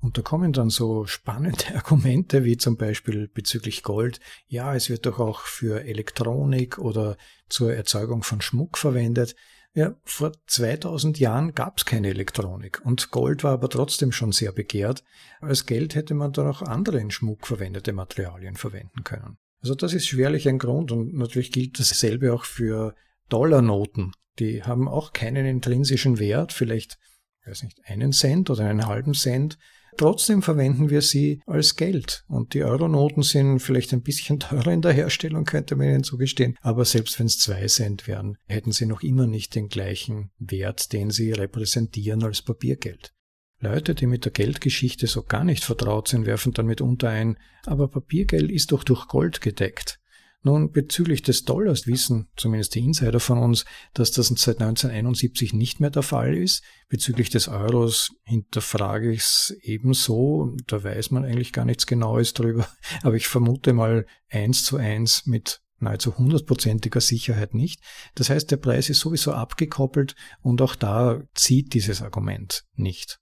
Und 0.00 0.18
da 0.18 0.22
kommen 0.22 0.52
dann 0.52 0.68
so 0.68 1.06
spannende 1.06 1.64
Argumente 1.76 2.42
wie 2.42 2.56
zum 2.56 2.76
Beispiel 2.76 3.28
bezüglich 3.28 3.84
Gold. 3.84 4.18
Ja, 4.48 4.74
es 4.74 4.90
wird 4.90 5.06
doch 5.06 5.20
auch 5.20 5.42
für 5.42 5.84
Elektronik 5.84 6.78
oder 6.78 7.16
zur 7.48 7.72
Erzeugung 7.72 8.24
von 8.24 8.40
Schmuck 8.40 8.78
verwendet. 8.78 9.36
Ja, 9.76 9.96
vor 10.04 10.32
2000 10.46 11.18
Jahren 11.18 11.52
gab 11.52 11.78
es 11.78 11.84
keine 11.84 12.08
Elektronik 12.08 12.80
und 12.84 13.10
Gold 13.10 13.42
war 13.42 13.52
aber 13.54 13.68
trotzdem 13.68 14.12
schon 14.12 14.30
sehr 14.30 14.52
begehrt. 14.52 15.02
Als 15.40 15.66
Geld 15.66 15.96
hätte 15.96 16.14
man 16.14 16.32
dann 16.32 16.46
auch 16.46 16.62
andere 16.62 17.00
in 17.00 17.10
Schmuck 17.10 17.46
verwendete 17.46 17.92
Materialien 17.92 18.54
verwenden 18.54 19.02
können. 19.02 19.36
Also 19.60 19.74
das 19.74 19.92
ist 19.92 20.06
schwerlich 20.06 20.48
ein 20.48 20.58
Grund 20.58 20.92
und 20.92 21.14
natürlich 21.14 21.50
gilt 21.50 21.80
dasselbe 21.80 22.32
auch 22.32 22.44
für 22.44 22.94
Dollarnoten. 23.28 24.12
Die 24.38 24.62
haben 24.62 24.88
auch 24.88 25.12
keinen 25.12 25.44
intrinsischen 25.44 26.20
Wert, 26.20 26.52
vielleicht, 26.52 26.98
ich 27.40 27.48
weiß 27.48 27.64
nicht, 27.64 27.80
einen 27.84 28.12
Cent 28.12 28.50
oder 28.50 28.66
einen 28.66 28.86
halben 28.86 29.14
Cent. 29.14 29.58
Trotzdem 29.96 30.42
verwenden 30.42 30.90
wir 30.90 31.02
sie 31.02 31.40
als 31.46 31.76
Geld. 31.76 32.24
Und 32.28 32.54
die 32.54 32.64
Euronoten 32.64 33.22
sind 33.22 33.60
vielleicht 33.60 33.92
ein 33.92 34.02
bisschen 34.02 34.40
teurer 34.40 34.72
in 34.72 34.82
der 34.82 34.92
Herstellung, 34.92 35.44
könnte 35.44 35.76
man 35.76 35.88
ihnen 35.88 36.04
zugestehen. 36.04 36.56
Aber 36.60 36.84
selbst 36.84 37.18
wenn 37.18 37.26
es 37.26 37.38
zwei 37.38 37.66
Cent 37.66 38.08
wären, 38.08 38.36
hätten 38.46 38.72
sie 38.72 38.86
noch 38.86 39.02
immer 39.02 39.26
nicht 39.26 39.54
den 39.54 39.68
gleichen 39.68 40.30
Wert, 40.38 40.92
den 40.92 41.10
sie 41.10 41.32
repräsentieren 41.32 42.24
als 42.24 42.42
Papiergeld. 42.42 43.12
Leute, 43.60 43.94
die 43.94 44.06
mit 44.06 44.24
der 44.24 44.32
Geldgeschichte 44.32 45.06
so 45.06 45.22
gar 45.22 45.44
nicht 45.44 45.64
vertraut 45.64 46.08
sind, 46.08 46.26
werfen 46.26 46.52
dann 46.52 46.66
mitunter 46.66 47.08
ein, 47.08 47.38
aber 47.64 47.88
Papiergeld 47.88 48.50
ist 48.50 48.72
doch 48.72 48.84
durch 48.84 49.08
Gold 49.08 49.40
gedeckt. 49.40 50.00
Nun, 50.46 50.72
bezüglich 50.72 51.22
des 51.22 51.44
Dollars 51.44 51.86
wissen 51.86 52.28
zumindest 52.36 52.74
die 52.74 52.84
Insider 52.84 53.18
von 53.18 53.38
uns, 53.38 53.64
dass 53.94 54.12
das 54.12 54.26
seit 54.26 54.60
1971 54.60 55.54
nicht 55.54 55.80
mehr 55.80 55.88
der 55.88 56.02
Fall 56.02 56.36
ist. 56.36 56.62
Bezüglich 56.90 57.30
des 57.30 57.48
Euros 57.48 58.10
hinterfrage 58.24 59.10
ich 59.10 59.20
es 59.20 59.56
ebenso. 59.62 60.54
Da 60.66 60.84
weiß 60.84 61.12
man 61.12 61.24
eigentlich 61.24 61.54
gar 61.54 61.64
nichts 61.64 61.86
Genaues 61.86 62.34
drüber. 62.34 62.68
Aber 63.02 63.16
ich 63.16 63.26
vermute 63.26 63.72
mal 63.72 64.04
eins 64.28 64.64
zu 64.64 64.76
eins 64.76 65.24
mit 65.24 65.62
nahezu 65.78 66.18
hundertprozentiger 66.18 67.00
Sicherheit 67.00 67.54
nicht. 67.54 67.80
Das 68.14 68.28
heißt, 68.28 68.50
der 68.50 68.58
Preis 68.58 68.90
ist 68.90 69.00
sowieso 69.00 69.32
abgekoppelt 69.32 70.14
und 70.42 70.60
auch 70.60 70.74
da 70.74 71.22
zieht 71.32 71.72
dieses 71.72 72.02
Argument 72.02 72.64
nicht. 72.74 73.18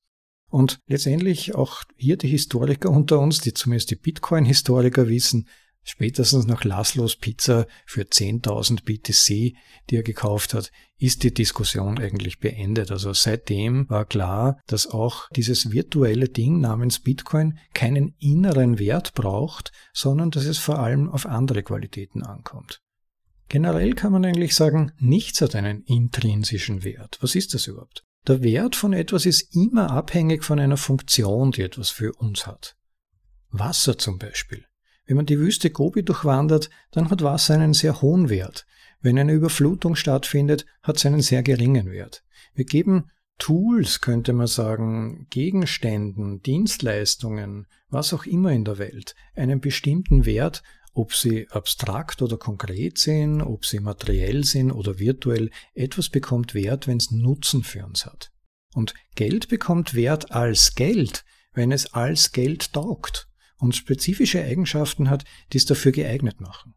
Und 0.48 0.80
letztendlich 0.87 1.54
auch 1.54 1.85
hier 1.96 2.16
die 2.16 2.28
Historiker 2.28 2.90
unter 2.90 3.20
uns, 3.20 3.40
die 3.40 3.54
zumindest 3.54 3.92
die 3.92 3.96
Bitcoin-Historiker 3.96 5.08
wissen, 5.08 5.48
Spätestens 5.84 6.46
nach 6.46 6.62
Laszlos 6.62 7.16
Pizza 7.16 7.66
für 7.86 8.02
10.000 8.02 8.84
BTC, 8.84 9.56
die 9.90 9.96
er 9.96 10.04
gekauft 10.04 10.54
hat, 10.54 10.70
ist 10.96 11.24
die 11.24 11.34
Diskussion 11.34 11.98
eigentlich 11.98 12.38
beendet. 12.38 12.92
Also 12.92 13.12
seitdem 13.12 13.90
war 13.90 14.04
klar, 14.04 14.60
dass 14.68 14.86
auch 14.86 15.28
dieses 15.30 15.72
virtuelle 15.72 16.28
Ding 16.28 16.60
namens 16.60 17.00
Bitcoin 17.00 17.58
keinen 17.74 18.14
inneren 18.20 18.78
Wert 18.78 19.14
braucht, 19.14 19.72
sondern 19.92 20.30
dass 20.30 20.44
es 20.44 20.58
vor 20.58 20.78
allem 20.78 21.10
auf 21.10 21.26
andere 21.26 21.64
Qualitäten 21.64 22.22
ankommt. 22.22 22.80
Generell 23.48 23.94
kann 23.94 24.12
man 24.12 24.24
eigentlich 24.24 24.54
sagen, 24.54 24.92
nichts 24.98 25.40
hat 25.40 25.56
einen 25.56 25.82
intrinsischen 25.82 26.84
Wert. 26.84 27.18
Was 27.20 27.34
ist 27.34 27.54
das 27.54 27.66
überhaupt? 27.66 28.04
Der 28.28 28.40
Wert 28.42 28.76
von 28.76 28.92
etwas 28.92 29.26
ist 29.26 29.54
immer 29.56 29.90
abhängig 29.90 30.44
von 30.44 30.60
einer 30.60 30.76
Funktion, 30.76 31.50
die 31.50 31.62
etwas 31.62 31.90
für 31.90 32.12
uns 32.12 32.46
hat. 32.46 32.76
Wasser 33.50 33.98
zum 33.98 34.18
Beispiel 34.18 34.64
wenn 35.06 35.16
man 35.16 35.26
die 35.26 35.38
Wüste 35.38 35.70
Gobi 35.70 36.04
durchwandert, 36.04 36.70
dann 36.90 37.10
hat 37.10 37.22
Wasser 37.22 37.54
einen 37.54 37.74
sehr 37.74 38.02
hohen 38.02 38.28
Wert. 38.28 38.66
Wenn 39.00 39.18
eine 39.18 39.32
Überflutung 39.32 39.96
stattfindet, 39.96 40.64
hat 40.82 40.96
es 40.96 41.06
einen 41.06 41.22
sehr 41.22 41.42
geringen 41.42 41.90
Wert. 41.90 42.22
Wir 42.54 42.64
geben 42.64 43.10
Tools, 43.38 44.00
könnte 44.00 44.32
man 44.32 44.46
sagen, 44.46 45.26
Gegenständen, 45.30 46.40
Dienstleistungen, 46.42 47.66
was 47.88 48.14
auch 48.14 48.24
immer 48.26 48.52
in 48.52 48.64
der 48.64 48.78
Welt, 48.78 49.16
einen 49.34 49.60
bestimmten 49.60 50.24
Wert, 50.24 50.62
ob 50.94 51.14
sie 51.14 51.48
abstrakt 51.50 52.22
oder 52.22 52.36
konkret 52.36 52.98
sind, 52.98 53.42
ob 53.42 53.64
sie 53.64 53.80
materiell 53.80 54.44
sind 54.44 54.70
oder 54.70 54.98
virtuell, 54.98 55.50
etwas 55.74 56.10
bekommt 56.10 56.54
Wert, 56.54 56.86
wenn 56.86 56.98
es 56.98 57.10
Nutzen 57.10 57.64
für 57.64 57.84
uns 57.84 58.06
hat. 58.06 58.30
Und 58.74 58.94
Geld 59.16 59.48
bekommt 59.48 59.94
Wert 59.94 60.30
als 60.30 60.74
Geld, 60.74 61.24
wenn 61.52 61.72
es 61.72 61.94
als 61.94 62.32
Geld 62.32 62.72
taugt 62.72 63.28
und 63.62 63.77
spezifische 63.77 64.42
Eigenschaften 64.42 65.09
hat, 65.09 65.25
die 65.53 65.59
es 65.59 65.64
dafür 65.64 65.92
geeignet 65.92 66.40
machen. 66.40 66.75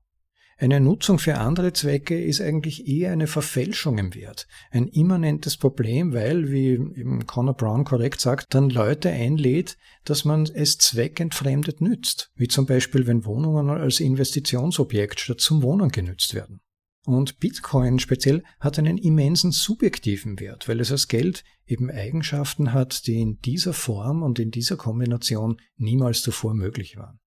Eine 0.58 0.80
Nutzung 0.80 1.20
für 1.20 1.36
andere 1.36 1.74
Zwecke 1.74 2.24
ist 2.24 2.40
eigentlich 2.40 2.88
eher 2.88 3.12
eine 3.12 3.28
Verfälschung 3.28 3.98
im 3.98 4.16
Wert, 4.16 4.48
ein 4.72 4.88
immanentes 4.88 5.58
Problem, 5.58 6.14
weil, 6.14 6.50
wie 6.50 6.70
eben 6.70 7.26
Conor 7.26 7.58
Brown 7.58 7.84
korrekt 7.84 8.22
sagt, 8.22 8.54
dann 8.54 8.70
Leute 8.70 9.10
einlädt, 9.10 9.78
dass 10.06 10.24
man 10.24 10.44
es 10.46 10.78
zweckentfremdet 10.78 11.82
nützt, 11.82 12.32
wie 12.36 12.48
zum 12.48 12.68
Beispiel 12.68 13.06
wenn 13.06 13.26
Wohnungen 13.26 13.70
als 13.70 14.00
Investitionsobjekt 14.00 15.20
statt 15.20 15.42
zum 15.42 15.62
Wohnen 15.62 15.90
genützt 15.90 16.34
werden. 16.34 16.62
Und 17.06 17.40
Bitcoin 17.40 18.00
speziell 18.00 18.44
hat 18.60 18.80
einen 18.80 18.98
immensen 18.98 19.52
subjektiven 19.52 20.40
Wert, 20.40 20.68
weil 20.68 20.80
es 20.80 20.92
als 20.92 21.08
Geld 21.08 21.44
eben 21.68 21.92
Eigenschaften 21.92 22.74
hat, 22.74 23.06
die 23.06 23.22
in 23.22 23.40
dieser 23.42 23.74
Form 23.74 24.24
und 24.24 24.40
in 24.40 24.50
dieser 24.50 24.76
Kombination 24.76 25.62
niemals 25.78 26.24
zuvor 26.24 26.56
möglich 26.56 26.98
waren. 26.98 27.20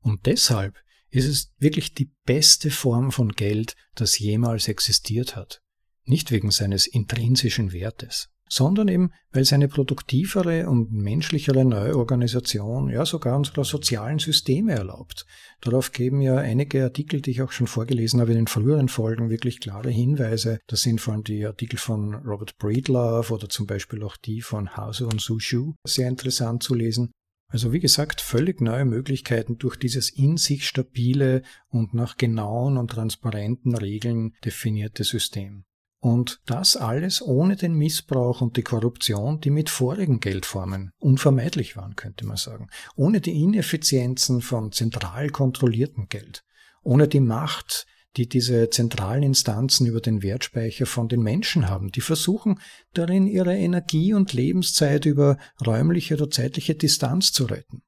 Und 0.00 0.26
deshalb 0.26 0.78
ist 1.10 1.26
es 1.26 1.52
wirklich 1.58 1.92
die 1.92 2.12
beste 2.24 2.70
Form 2.70 3.10
von 3.10 3.32
Geld, 3.32 3.74
das 3.96 4.18
jemals 4.18 4.68
existiert 4.68 5.34
hat. 5.34 5.60
Nicht 6.04 6.30
wegen 6.30 6.52
seines 6.52 6.86
intrinsischen 6.86 7.72
Wertes 7.72 8.30
sondern 8.50 8.88
eben, 8.88 9.12
weil 9.32 9.42
es 9.42 9.52
eine 9.52 9.68
produktivere 9.68 10.68
und 10.68 10.92
menschlichere 10.92 11.64
neue 11.64 11.96
Organisation, 11.96 12.90
ja 12.90 13.06
sogar 13.06 13.36
unserer 13.36 13.64
sozialen 13.64 14.18
Systeme 14.18 14.72
erlaubt. 14.72 15.24
Darauf 15.60 15.92
geben 15.92 16.20
ja 16.20 16.36
einige 16.36 16.82
Artikel, 16.82 17.20
die 17.20 17.30
ich 17.30 17.42
auch 17.42 17.52
schon 17.52 17.68
vorgelesen 17.68 18.20
habe 18.20 18.32
in 18.32 18.38
den 18.38 18.46
früheren 18.48 18.88
Folgen, 18.88 19.30
wirklich 19.30 19.60
klare 19.60 19.90
Hinweise. 19.90 20.58
Das 20.66 20.82
sind 20.82 21.00
vor 21.00 21.14
allem 21.14 21.24
die 21.24 21.46
Artikel 21.46 21.78
von 21.78 22.14
Robert 22.14 22.58
Breedlove 22.58 23.32
oder 23.32 23.48
zum 23.48 23.66
Beispiel 23.66 24.02
auch 24.02 24.16
die 24.16 24.42
von 24.42 24.76
Hauser 24.76 25.06
und 25.06 25.20
Sushu 25.20 25.74
sehr 25.86 26.08
interessant 26.08 26.64
zu 26.64 26.74
lesen. 26.74 27.12
Also 27.52 27.72
wie 27.72 27.80
gesagt, 27.80 28.20
völlig 28.20 28.60
neue 28.60 28.84
Möglichkeiten 28.84 29.58
durch 29.58 29.76
dieses 29.76 30.10
in 30.10 30.36
sich 30.36 30.66
stabile 30.66 31.42
und 31.68 31.94
nach 31.94 32.16
genauen 32.16 32.76
und 32.76 32.90
transparenten 32.90 33.74
Regeln 33.74 34.34
definierte 34.44 35.04
System. 35.04 35.64
Und 36.02 36.40
das 36.46 36.76
alles 36.76 37.20
ohne 37.20 37.56
den 37.56 37.74
Missbrauch 37.74 38.40
und 38.40 38.56
die 38.56 38.62
Korruption, 38.62 39.40
die 39.40 39.50
mit 39.50 39.68
vorigen 39.68 40.18
Geldformen 40.18 40.92
unvermeidlich 40.98 41.76
waren, 41.76 41.94
könnte 41.94 42.24
man 42.24 42.38
sagen. 42.38 42.68
Ohne 42.96 43.20
die 43.20 43.42
Ineffizienzen 43.42 44.40
von 44.40 44.72
zentral 44.72 45.28
kontrolliertem 45.28 46.08
Geld. 46.08 46.42
Ohne 46.82 47.06
die 47.06 47.20
Macht, 47.20 47.86
die 48.16 48.28
diese 48.28 48.70
zentralen 48.70 49.22
Instanzen 49.22 49.86
über 49.86 50.00
den 50.00 50.22
Wertspeicher 50.22 50.86
von 50.86 51.08
den 51.08 51.20
Menschen 51.20 51.68
haben. 51.68 51.92
Die 51.92 52.00
versuchen 52.00 52.58
darin 52.94 53.26
ihre 53.26 53.54
Energie 53.56 54.14
und 54.14 54.32
Lebenszeit 54.32 55.04
über 55.04 55.36
räumliche 55.64 56.14
oder 56.14 56.30
zeitliche 56.30 56.74
Distanz 56.74 57.30
zu 57.30 57.44
retten. 57.44 57.82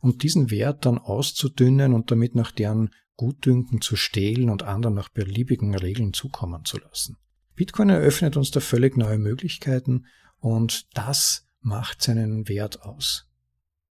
Und 0.00 0.22
diesen 0.22 0.50
Wert 0.50 0.86
dann 0.86 0.98
auszudünnen 0.98 1.92
und 1.92 2.10
damit 2.10 2.34
nach 2.34 2.52
deren 2.52 2.88
Gutdünken 3.16 3.82
zu 3.82 3.96
stehlen 3.96 4.48
und 4.48 4.62
anderen 4.62 4.94
nach 4.94 5.10
beliebigen 5.10 5.74
Regeln 5.74 6.14
zukommen 6.14 6.64
zu 6.64 6.78
lassen. 6.78 7.18
Bitcoin 7.60 7.90
eröffnet 7.90 8.38
uns 8.38 8.50
da 8.50 8.58
völlig 8.58 8.96
neue 8.96 9.18
Möglichkeiten 9.18 10.06
und 10.38 10.86
das 10.96 11.46
macht 11.60 12.00
seinen 12.00 12.48
Wert 12.48 12.80
aus. 12.80 13.28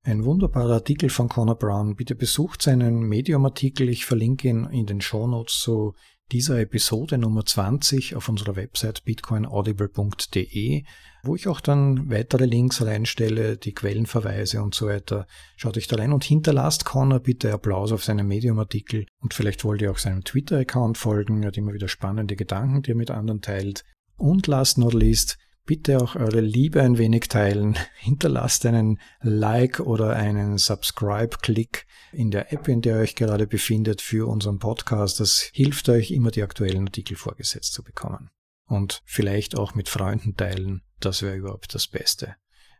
Ein 0.02 0.26
wunderbarer 0.26 0.74
Artikel 0.74 1.12
von 1.12 1.30
Conor 1.30 1.60
Brown. 1.60 1.96
Bitte 1.96 2.16
besucht 2.16 2.64
seinen 2.64 3.02
Medium-Artikel. 3.02 3.88
Ich 3.90 4.08
verlinke 4.08 4.48
ihn 4.48 4.66
in 4.72 4.88
den 4.88 5.02
Shownotes 5.02 5.60
zu 5.60 5.94
dieser 6.32 6.60
Episode 6.60 7.18
Nummer 7.18 7.46
20 7.46 8.16
auf 8.16 8.30
unserer 8.30 8.56
Website 8.56 9.04
bitcoinaudible.de, 9.04 10.84
wo 11.24 11.36
ich 11.36 11.48
auch 11.48 11.60
dann 11.60 12.10
weitere 12.10 12.46
Links 12.46 12.82
reinstelle, 12.82 13.58
die 13.58 13.74
Quellenverweise 13.74 14.62
und 14.62 14.76
so 14.76 14.88
weiter. 14.88 15.28
Schaut 15.56 15.78
euch 15.78 15.88
da 15.88 15.98
rein 15.98 16.14
und 16.14 16.24
hinterlasst 16.24 16.86
Connor 16.86 17.20
bitte 17.20 17.52
Applaus 17.52 17.92
auf 17.92 18.04
seinem 18.04 18.28
Medium-Artikel 18.28 19.06
und 19.20 19.34
vielleicht 19.34 19.64
wollt 19.64 19.82
ihr 19.82 19.92
auch 19.92 19.98
seinem 19.98 20.24
Twitter-Account 20.24 20.98
folgen. 20.98 21.44
Er 21.44 21.48
hat 21.48 21.58
immer 21.58 21.74
wieder 21.74 21.88
spannende 21.88 22.36
Gedanken, 22.36 22.84
die 22.84 22.92
er 22.92 22.98
mit 22.98 23.12
anderen 23.12 23.42
teilt. 23.42 23.84
Und 24.16 24.48
last 24.48 24.78
not 24.78 24.94
least, 24.94 25.38
bitte 25.70 26.02
auch 26.02 26.16
eure 26.16 26.42
Liebe 26.42 26.82
ein 26.82 26.98
wenig 26.98 27.28
teilen. 27.28 27.78
Hinterlasst 28.00 28.66
einen 28.66 29.00
Like 29.22 29.80
oder 29.80 30.16
einen 30.16 30.58
Subscribe-Klick 30.58 31.86
in 32.12 32.32
der 32.32 32.52
App, 32.52 32.68
in 32.68 32.82
der 32.82 32.96
ihr 32.96 33.02
euch 33.04 33.14
gerade 33.14 33.46
befindet 33.46 34.02
für 34.02 34.28
unseren 34.28 34.58
Podcast. 34.58 35.20
Das 35.20 35.52
hilft 35.54 35.88
euch, 35.90 36.10
immer 36.10 36.32
die 36.32 36.42
aktuellen 36.42 36.88
Artikel 36.88 37.16
vorgesetzt 37.16 37.74
zu 37.74 37.84
bekommen. 37.84 38.32
Und 38.66 39.04
vielleicht 39.06 39.56
auch 39.56 39.76
mit 39.76 39.90
Freunden 39.90 40.36
teilen. 40.36 40.82
Das 41.00 41.22
wäre 41.22 41.36
überhaupt 41.36 41.76
das 41.76 41.88
Beste. 41.88 42.36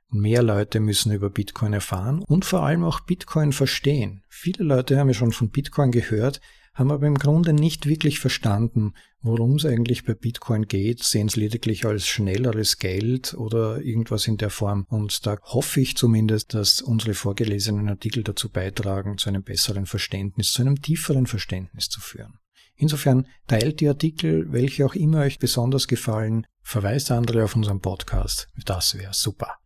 Mehr 0.10 0.42
Leute 0.42 0.80
müssen 0.80 1.12
über 1.12 1.30
Bitcoin 1.30 1.74
erfahren 1.74 2.24
und 2.24 2.44
vor 2.44 2.64
allem 2.64 2.84
auch 2.84 3.02
Bitcoin 3.02 3.54
verstehen. 3.54 4.24
Viele 4.30 4.64
Leute 4.64 4.98
haben 4.98 5.10
ja 5.10 5.14
schon 5.14 5.32
von 5.32 5.52
Bitcoin 5.52 5.92
gehört, 5.92 6.42
haben 6.74 6.92
aber 6.92 7.08
im 7.08 7.18
Grunde 7.18 7.54
nicht 7.54 7.86
wirklich 7.86 8.20
verstanden, 8.20 8.94
worum 9.22 9.56
es 9.56 9.66
eigentlich 9.66 10.06
bei 10.06 10.14
Bitcoin 10.14 10.68
geht, 10.68 11.04
sehen 11.04 11.28
es 11.28 11.36
lediglich 11.36 11.86
als 11.86 12.08
schnelleres 12.08 12.78
Geld 12.78 13.34
oder 13.34 13.82
irgendwas 13.82 14.28
in 14.28 14.38
der 14.38 14.50
Form. 14.50 14.86
Und 14.90 15.26
da 15.26 15.38
hoffe 15.42 15.82
ich 15.82 15.98
zumindest, 15.98 16.54
dass 16.54 16.82
unsere 16.82 17.14
vorgelesenen 17.14 17.90
Artikel 17.90 18.24
dazu 18.24 18.50
beitragen, 18.50 19.18
zu 19.18 19.30
einem 19.30 19.44
besseren 19.44 19.86
Verständnis, 19.86 20.54
zu 20.54 20.62
einem 20.62 20.82
tieferen 20.82 21.28
Verständnis 21.28 21.90
zu 21.90 22.00
führen. 22.02 22.40
Insofern 22.76 23.28
teilt 23.48 23.82
die 23.82 23.90
Artikel, 23.90 24.54
welche 24.54 24.86
auch 24.86 24.96
immer 24.96 25.20
euch 25.20 25.38
besonders 25.38 25.88
gefallen, 25.88 26.48
verweist 26.62 27.12
andere 27.12 27.44
auf 27.44 27.56
unseren 27.56 27.82
Podcast. 27.82 28.48
Das 28.66 28.98
wäre 28.98 29.14
super. 29.14 29.58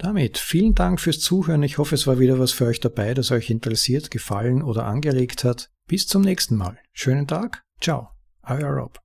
Damit 0.00 0.38
vielen 0.38 0.74
Dank 0.74 0.98
fürs 0.98 1.20
Zuhören. 1.20 1.62
Ich 1.62 1.76
hoffe, 1.76 1.94
es 1.94 2.06
war 2.06 2.18
wieder 2.18 2.38
was 2.38 2.52
für 2.52 2.64
euch 2.64 2.80
dabei, 2.80 3.12
das 3.12 3.30
euch 3.32 3.50
interessiert, 3.50 4.10
gefallen 4.10 4.62
oder 4.62 4.86
angeregt 4.86 5.44
hat. 5.44 5.70
Bis 5.86 6.06
zum 6.06 6.22
nächsten 6.22 6.56
Mal. 6.56 6.78
Schönen 6.94 7.26
Tag. 7.26 7.64
Ciao. 7.82 8.08
Euer 8.42 8.70
Rob. 8.70 8.98